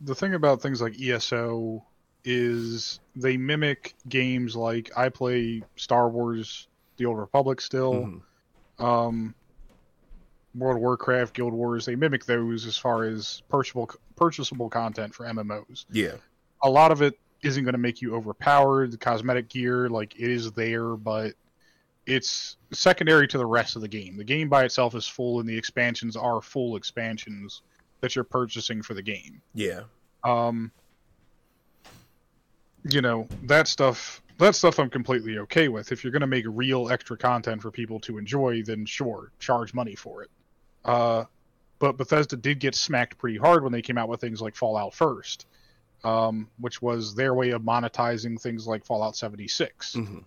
[0.00, 1.84] the thing about things like ESO
[2.24, 8.22] is they mimic games like I play Star Wars: The Old Republic still, Mhm.
[8.78, 9.34] um,
[10.54, 11.86] World of Warcraft, Guild Wars.
[11.86, 15.86] They mimic those as far as purchasable purchasable content for MMOs.
[15.90, 16.14] Yeah,
[16.62, 18.92] A lot of it isn't going to make you overpowered.
[18.92, 21.34] The cosmetic gear, like it is there, but
[22.06, 24.16] it's secondary to the rest of the game.
[24.16, 27.62] The game by itself is full, and the expansions are full expansions
[28.00, 29.40] that you're purchasing for the game.
[29.54, 29.80] yeah,
[30.22, 30.70] Um,
[32.88, 34.20] you know that stuff.
[34.38, 35.92] That stuff I'm completely okay with.
[35.92, 39.72] If you're going to make real extra content for people to enjoy, then sure, charge
[39.72, 40.30] money for it.
[40.84, 41.24] Uh,
[41.78, 44.94] but Bethesda did get smacked pretty hard when they came out with things like Fallout
[44.94, 45.46] First,
[46.02, 50.18] um, which was their way of monetizing things like Fallout 76 hmm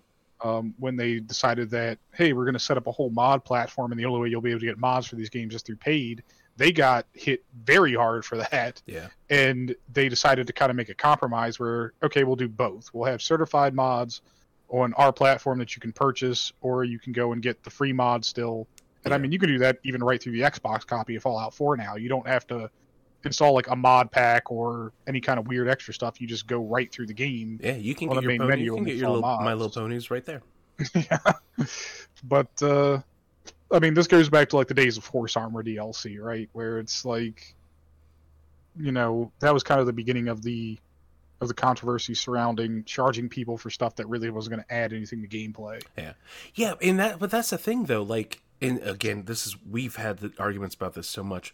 [0.43, 3.91] um, when they decided that hey we're going to set up a whole mod platform
[3.91, 5.77] and the only way you'll be able to get mods for these games is through
[5.77, 6.21] paid
[6.57, 8.81] they got hit very hard for that.
[8.85, 12.89] Yeah, and they decided to kind of make a compromise where okay we'll do both.
[12.93, 14.21] We'll have certified mods
[14.69, 17.93] on our platform that you can purchase or you can go and get the free
[17.93, 18.67] mod still
[19.07, 21.53] and i mean you can do that even right through the xbox copy of fallout
[21.53, 22.69] 4 now you don't have to
[23.25, 26.59] install like a mod pack or any kind of weird extra stuff you just go
[26.59, 27.75] right through the game yeah.
[27.75, 28.49] You can get your pony.
[28.49, 29.53] menu You can get your little, My.
[29.53, 30.41] Little Ponies right there.
[30.95, 31.17] yeah.
[32.23, 32.99] But uh
[33.71, 36.49] I mean this goes back to like the days of horse armor DLC, right?
[36.53, 37.55] Where it's like
[38.79, 40.77] you know, that was kind of the beginning of the
[41.41, 45.21] of the controversy surrounding charging people for stuff that really wasn't going to add anything
[45.21, 45.81] to gameplay.
[45.97, 46.13] Yeah,
[46.55, 50.19] yeah, and that but that's the thing though, like and again, this is we've had
[50.19, 51.53] the arguments about this so much.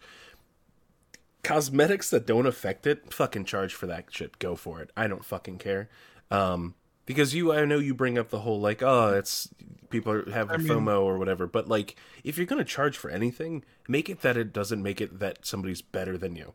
[1.43, 4.39] Cosmetics that don't affect it, fucking charge for that shit.
[4.39, 4.91] Go for it.
[4.95, 5.89] I don't fucking care.
[6.31, 6.75] Um
[7.05, 9.49] because you I know you bring up the whole like, oh, it's
[9.89, 13.09] people are have I mean- FOMO or whatever, but like if you're gonna charge for
[13.09, 16.53] anything, make it that it doesn't make it that somebody's better than you.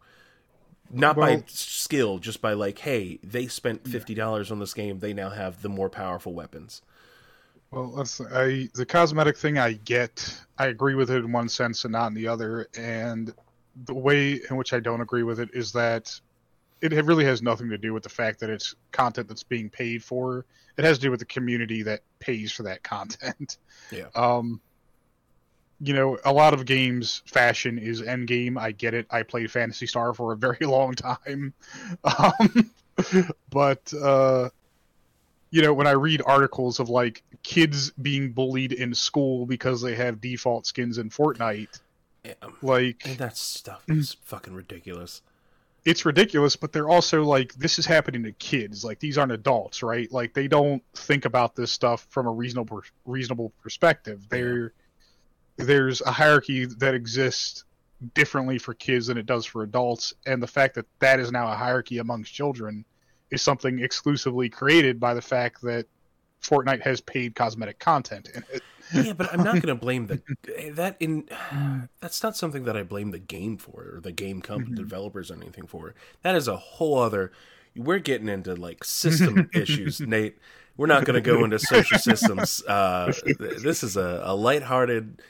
[0.91, 5.01] not by skill, just by like, hey, they spent fifty dollars on this game.
[5.01, 6.81] They now have the more powerful weapons.
[7.71, 9.59] Well, that's I the cosmetic thing.
[9.59, 10.41] I get.
[10.57, 12.69] I agree with it in one sense and not in the other.
[12.77, 13.33] And
[13.85, 16.19] the way in which I don't agree with it is that
[16.81, 20.03] it really has nothing to do with the fact that it's content that's being paid
[20.03, 20.47] for.
[20.77, 23.59] It has to do with the community that pays for that content.
[23.91, 24.07] Yeah.
[24.15, 24.61] Um.
[25.81, 28.59] You know, a lot of games fashion is endgame.
[28.59, 29.07] I get it.
[29.11, 31.53] I played Phantasy Star for a very long time.
[32.03, 32.71] Um,
[33.51, 34.49] but uh
[35.51, 39.95] you know, when I read articles of like kids being bullied in school because they
[39.95, 41.81] have default skins in Fortnite,
[42.25, 43.99] Yeah, like and that stuff mm.
[43.99, 45.23] is fucking ridiculous.
[45.85, 48.85] it's ridiculous, but they're also like this is happening to kids.
[48.85, 50.11] Like these aren't adults, right?
[50.13, 54.27] Like they don't think about this stuff from a reasonable reasonable perspective.
[54.29, 54.73] There
[55.57, 57.65] there's a hierarchy that exists
[58.15, 61.51] differently for kids than it does for adults, and the fact that that is now
[61.51, 62.85] a hierarchy amongst children
[63.31, 65.87] is something exclusively created by the fact that
[66.43, 68.63] Fortnite has paid cosmetic content in it.
[68.95, 70.21] yeah, but I'm not going to blame the
[70.75, 71.29] that in
[72.01, 75.35] that's not something that I blame the game for or the game company developers or
[75.35, 75.95] anything for.
[76.23, 77.33] That is a whole other.
[77.77, 80.39] We're getting into like system issues, Nate.
[80.77, 82.63] We're not going to go into social systems.
[82.65, 85.21] Uh, th- this is a, a lighthearted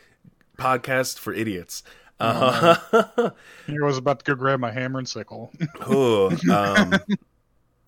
[0.58, 1.82] podcast for idiots.
[2.20, 3.32] Uh, I
[3.80, 5.52] was about to go grab my hammer and sickle.
[5.80, 6.94] oh, um,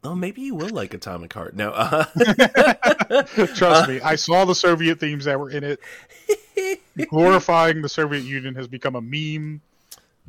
[0.05, 1.55] oh, maybe you will like Atomic Heart.
[1.56, 2.05] No, uh,
[3.55, 5.81] Trust me, I saw the Soviet themes that were in it.
[7.10, 9.60] Glorifying the Soviet Union has become a meme.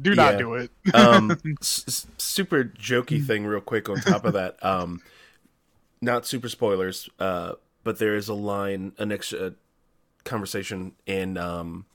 [0.01, 0.37] Do not Yeah.
[0.37, 0.71] do it.
[0.93, 3.89] um, s- super jokey thing, real quick.
[3.89, 5.01] On top of that, um,
[6.01, 7.53] not super spoilers, uh,
[7.83, 9.53] but there is a line, an extra
[10.23, 11.85] conversation in um,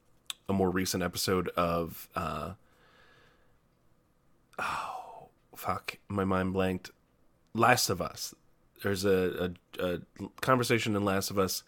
[0.48, 2.08] a more recent episode of.
[2.14, 2.52] Uh,
[4.58, 5.96] oh fuck!
[6.08, 6.90] My mind blanked.
[7.58, 8.34] Last of Us.
[8.82, 10.00] There's a, a, a
[10.40, 11.62] conversation in Last of Us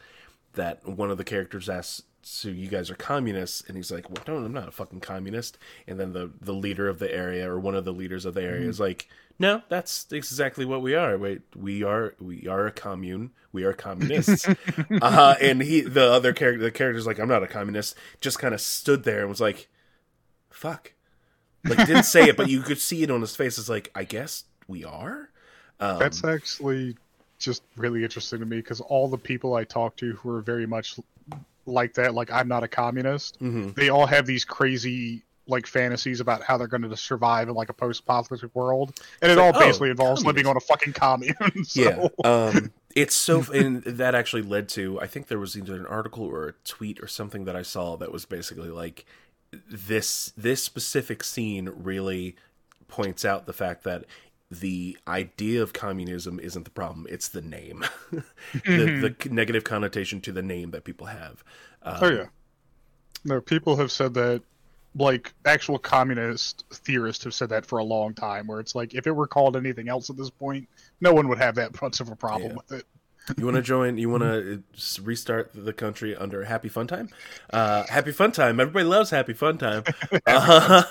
[0.55, 4.23] that one of the characters asks, "So you guys are communists?" And he's like, "Well,
[4.27, 7.59] no, I'm not a fucking communist." And then the the leader of the area or
[7.59, 9.09] one of the leaders of the area is like,
[9.39, 11.17] "No, that's exactly what we are.
[11.17, 13.31] Wait, we are we are a commune.
[13.53, 14.47] We are communists."
[15.03, 18.55] uh, and he, the other character, the character's like, "I'm not a communist." Just kind
[18.55, 19.69] of stood there and was like,
[20.51, 20.93] "Fuck."
[21.65, 23.59] Like didn't say it, but you could see it on his face.
[23.59, 25.31] It's like, I guess we are.
[25.81, 26.97] Um, That's actually
[27.39, 30.67] just really interesting to me because all the people I talk to who are very
[30.67, 30.97] much
[31.67, 33.75] like that, like I'm not a communist, mhm.
[33.75, 37.71] they all have these crazy like fantasies about how they're going to survive in like
[37.71, 41.35] a post-apocalyptic world, and it like, all oh, basically involves living on a fucking commune.
[41.65, 42.09] so, Yeah.
[42.25, 46.25] Um, it's so, and that actually led to, I think there was either an article
[46.25, 49.07] or a tweet or something that I saw that was basically like
[49.71, 52.35] this, this specific scene really
[52.89, 54.05] points out the fact that
[54.51, 57.07] the idea of communism isn't the problem.
[57.11, 57.85] It's the name,
[58.65, 61.45] the, the negative connotation to the name that people have.
[61.83, 62.27] Um, Oh yeah.
[63.25, 64.43] No, people have said that
[64.95, 69.07] like actual communist theorists have said that for a long time where it's like if
[69.07, 70.67] it were called anything else at this point,
[71.01, 72.57] no one would have that much of a problem Yeah.
[72.57, 72.87] with it.
[73.37, 73.99] You want to join?
[73.99, 74.63] You want to
[75.03, 77.11] restart the country under Happy Fun Time?
[77.51, 78.59] Uh, happy Fun Time.
[78.59, 79.85] Everybody loves Happy Fun Time.
[80.27, 80.83] Uh,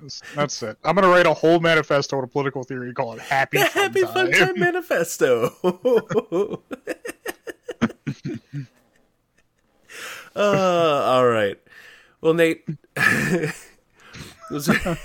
[0.00, 0.76] That's, that's it.
[0.84, 4.02] I'm gonna write a whole manifesto on a political theory called Happy the Fun Happy
[4.02, 4.48] Fun Time.
[4.48, 5.54] Time Manifesto.
[10.36, 11.58] uh, all right.
[12.20, 12.68] Well, Nate,
[14.50, 14.98] was there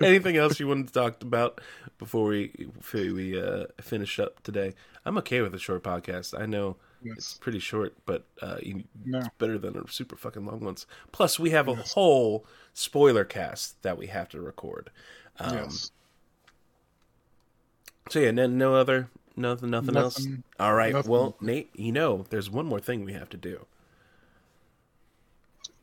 [0.00, 1.60] anything else you wanted to talk about
[1.98, 4.74] before we before we uh, finish up today?
[5.04, 6.38] I'm okay with a short podcast.
[6.38, 9.18] I know it's pretty short, but uh, you, No.
[9.20, 10.86] it's better than a super fucking long ones.
[11.12, 12.44] Plus, we have a whole
[12.74, 14.90] spoiler cast that we have to record.
[15.38, 15.90] Um, yes.
[18.10, 20.26] So yeah, no, no other, nothing, nothing, else.
[20.58, 20.92] All right.
[20.92, 21.10] nothing.
[21.10, 23.66] Well, Nate, you know, there's one more thing we have to do.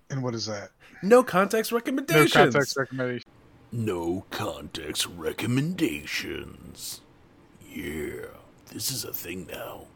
[0.09, 0.71] And what is that?
[1.03, 2.33] No context recommendations.
[2.35, 2.53] No recommendations.
[2.53, 3.29] context recommendation.
[3.71, 7.01] No context recommendations.
[7.69, 8.27] Yeah,
[8.71, 9.87] this is a thing now.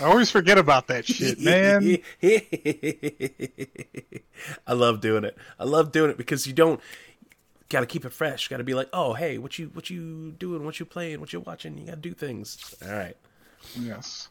[0.00, 1.98] I always forget about that shit, man.
[4.66, 5.36] I love doing it.
[5.58, 6.80] I love doing it because you don't
[7.68, 8.48] got to keep it fresh.
[8.48, 10.64] Got to be like, oh, hey, what you what you doing?
[10.64, 11.20] What you playing?
[11.20, 11.78] What you watching?
[11.78, 12.74] You got to do things.
[12.84, 13.16] All right.
[13.78, 14.28] yes.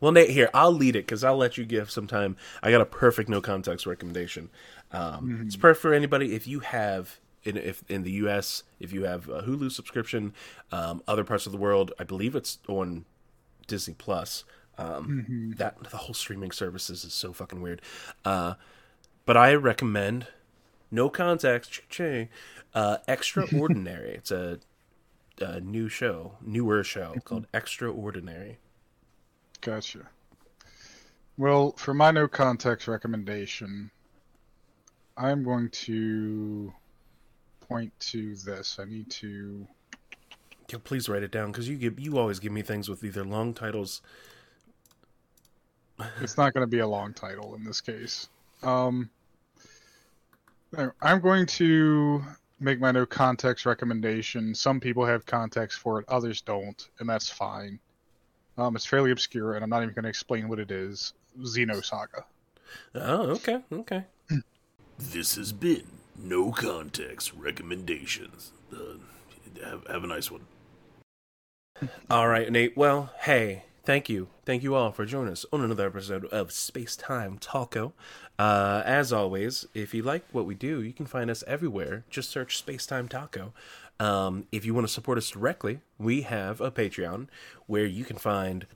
[0.00, 2.36] Well, Nate, here I'll lead it because I'll let you give some time.
[2.62, 4.48] I got a perfect no context recommendation.
[4.92, 8.64] Um, It's perfect for anybody if you have in if in the U.S.
[8.78, 10.32] if you have a Hulu subscription,
[10.72, 11.92] um, other parts of the world.
[11.98, 13.04] I believe it's on
[13.70, 14.44] Disney Plus.
[14.76, 17.80] Um, That the whole streaming services is so fucking weird.
[18.24, 18.54] Uh,
[19.26, 20.26] but I recommend
[20.90, 21.80] No context.
[22.74, 24.10] Uh, Extraordinary.
[24.14, 24.58] it's a,
[25.40, 28.58] a new show, newer show called Extraordinary.
[29.60, 30.08] Gotcha.
[31.36, 33.90] Well, for my no context recommendation,
[35.16, 36.72] I'm going to
[37.68, 38.78] point to this.
[38.80, 39.66] I need to.
[40.70, 43.24] Yeah, please write it down because you give you always give me things with either
[43.24, 44.02] long titles.
[46.20, 48.28] It's not going to be a long title in this case.
[48.62, 49.10] Um,
[51.02, 52.22] I'm going to
[52.60, 54.54] make my no context recommendation.
[54.54, 57.80] Some people have context for it, others don't, and that's fine.
[58.56, 61.14] Um, it's fairly obscure, and I'm not even going to explain what it is.
[61.40, 62.24] Xenosaga.
[62.94, 64.04] Oh, okay, okay.
[64.98, 65.84] This has been
[66.18, 68.52] No Context Recommendations.
[68.70, 68.98] Uh,
[69.64, 70.42] have, have a nice one.
[72.10, 72.76] All right, Nate.
[72.76, 74.28] Well, hey, thank you.
[74.44, 77.92] Thank you all for joining us on another episode of Space Time Taco.
[78.38, 82.04] Uh, as always, if you like what we do, you can find us everywhere.
[82.10, 83.52] Just search Space Time Taco.
[83.98, 87.28] Um, if you want to support us directly, we have a Patreon
[87.66, 88.66] where you can find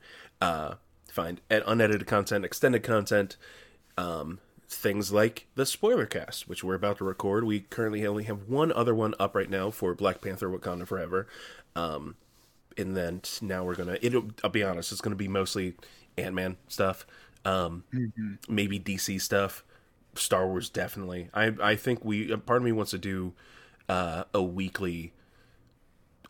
[0.41, 0.75] uh,
[1.09, 3.37] find unedited content, extended content,
[3.97, 7.45] um, things like the spoiler cast, which we're about to record.
[7.45, 11.27] We currently only have one other one up right now for Black Panther: Wakanda Forever.
[11.75, 12.17] Um,
[12.79, 13.99] and then now we're gonna.
[14.03, 14.27] It'll.
[14.43, 14.93] I'll be honest.
[14.93, 15.75] It's gonna be mostly
[16.17, 17.07] Ant Man stuff.
[17.45, 17.85] Um,
[18.49, 19.65] maybe DC stuff.
[20.15, 21.29] Star Wars definitely.
[21.35, 22.35] I I think we.
[22.37, 23.33] Part of me wants to do
[23.89, 25.13] uh, a weekly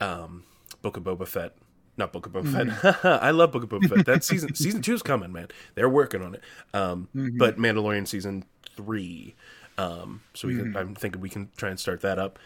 [0.01, 0.45] um,
[0.83, 1.55] Book of Boba Fett.
[1.97, 2.49] Not Book of Boba
[2.83, 3.05] Fett.
[3.23, 4.07] I love Book of Boba Fett.
[4.07, 5.49] That season season two's coming, man.
[5.75, 6.43] They're working on it.
[6.73, 7.09] Um,
[7.39, 8.45] But Mandalorian season
[8.77, 9.35] three.
[9.79, 12.39] Um, so we can, I'm thinking we can try and start that up.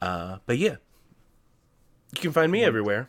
[0.00, 0.76] Uh, but yeah,
[2.14, 3.08] you can find me everywhere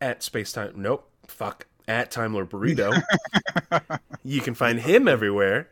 [0.00, 0.76] at Spacetime.
[0.76, 3.02] Nope, fuck at Time Lord Burrito.
[4.24, 5.68] you can find him everywhere.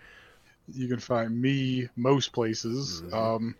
[0.72, 3.02] You can find me most places.
[3.12, 3.54] Um,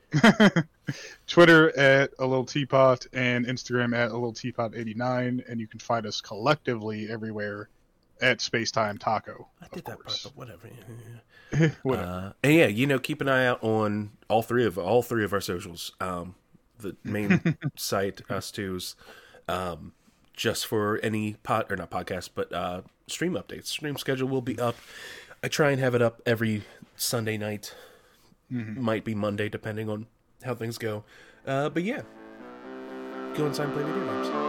[1.27, 5.69] Twitter at a little teapot and Instagram at a little teapot eighty nine, and you
[5.69, 7.69] can find us collectively everywhere
[8.21, 9.49] at Spacetime Taco.
[9.63, 10.69] I did that part, but whatever.
[10.69, 11.71] Yeah.
[11.83, 12.09] Whatever.
[12.09, 15.25] Uh, and yeah, you know, keep an eye out on all three of all three
[15.25, 15.93] of our socials.
[16.01, 16.35] Um,
[16.79, 18.97] the main site, us two's,
[19.49, 19.93] um,
[20.37, 23.67] just for any pod or not podcast, but uh, stream updates.
[23.67, 24.77] Stream schedule will be up.
[25.43, 26.63] I try and have it up every
[26.95, 27.75] Sunday night.
[28.49, 30.07] Might be Monday, depending on
[30.45, 31.03] how things go.
[31.47, 32.03] Uh, but yeah,
[33.35, 34.46] go inside and play video games.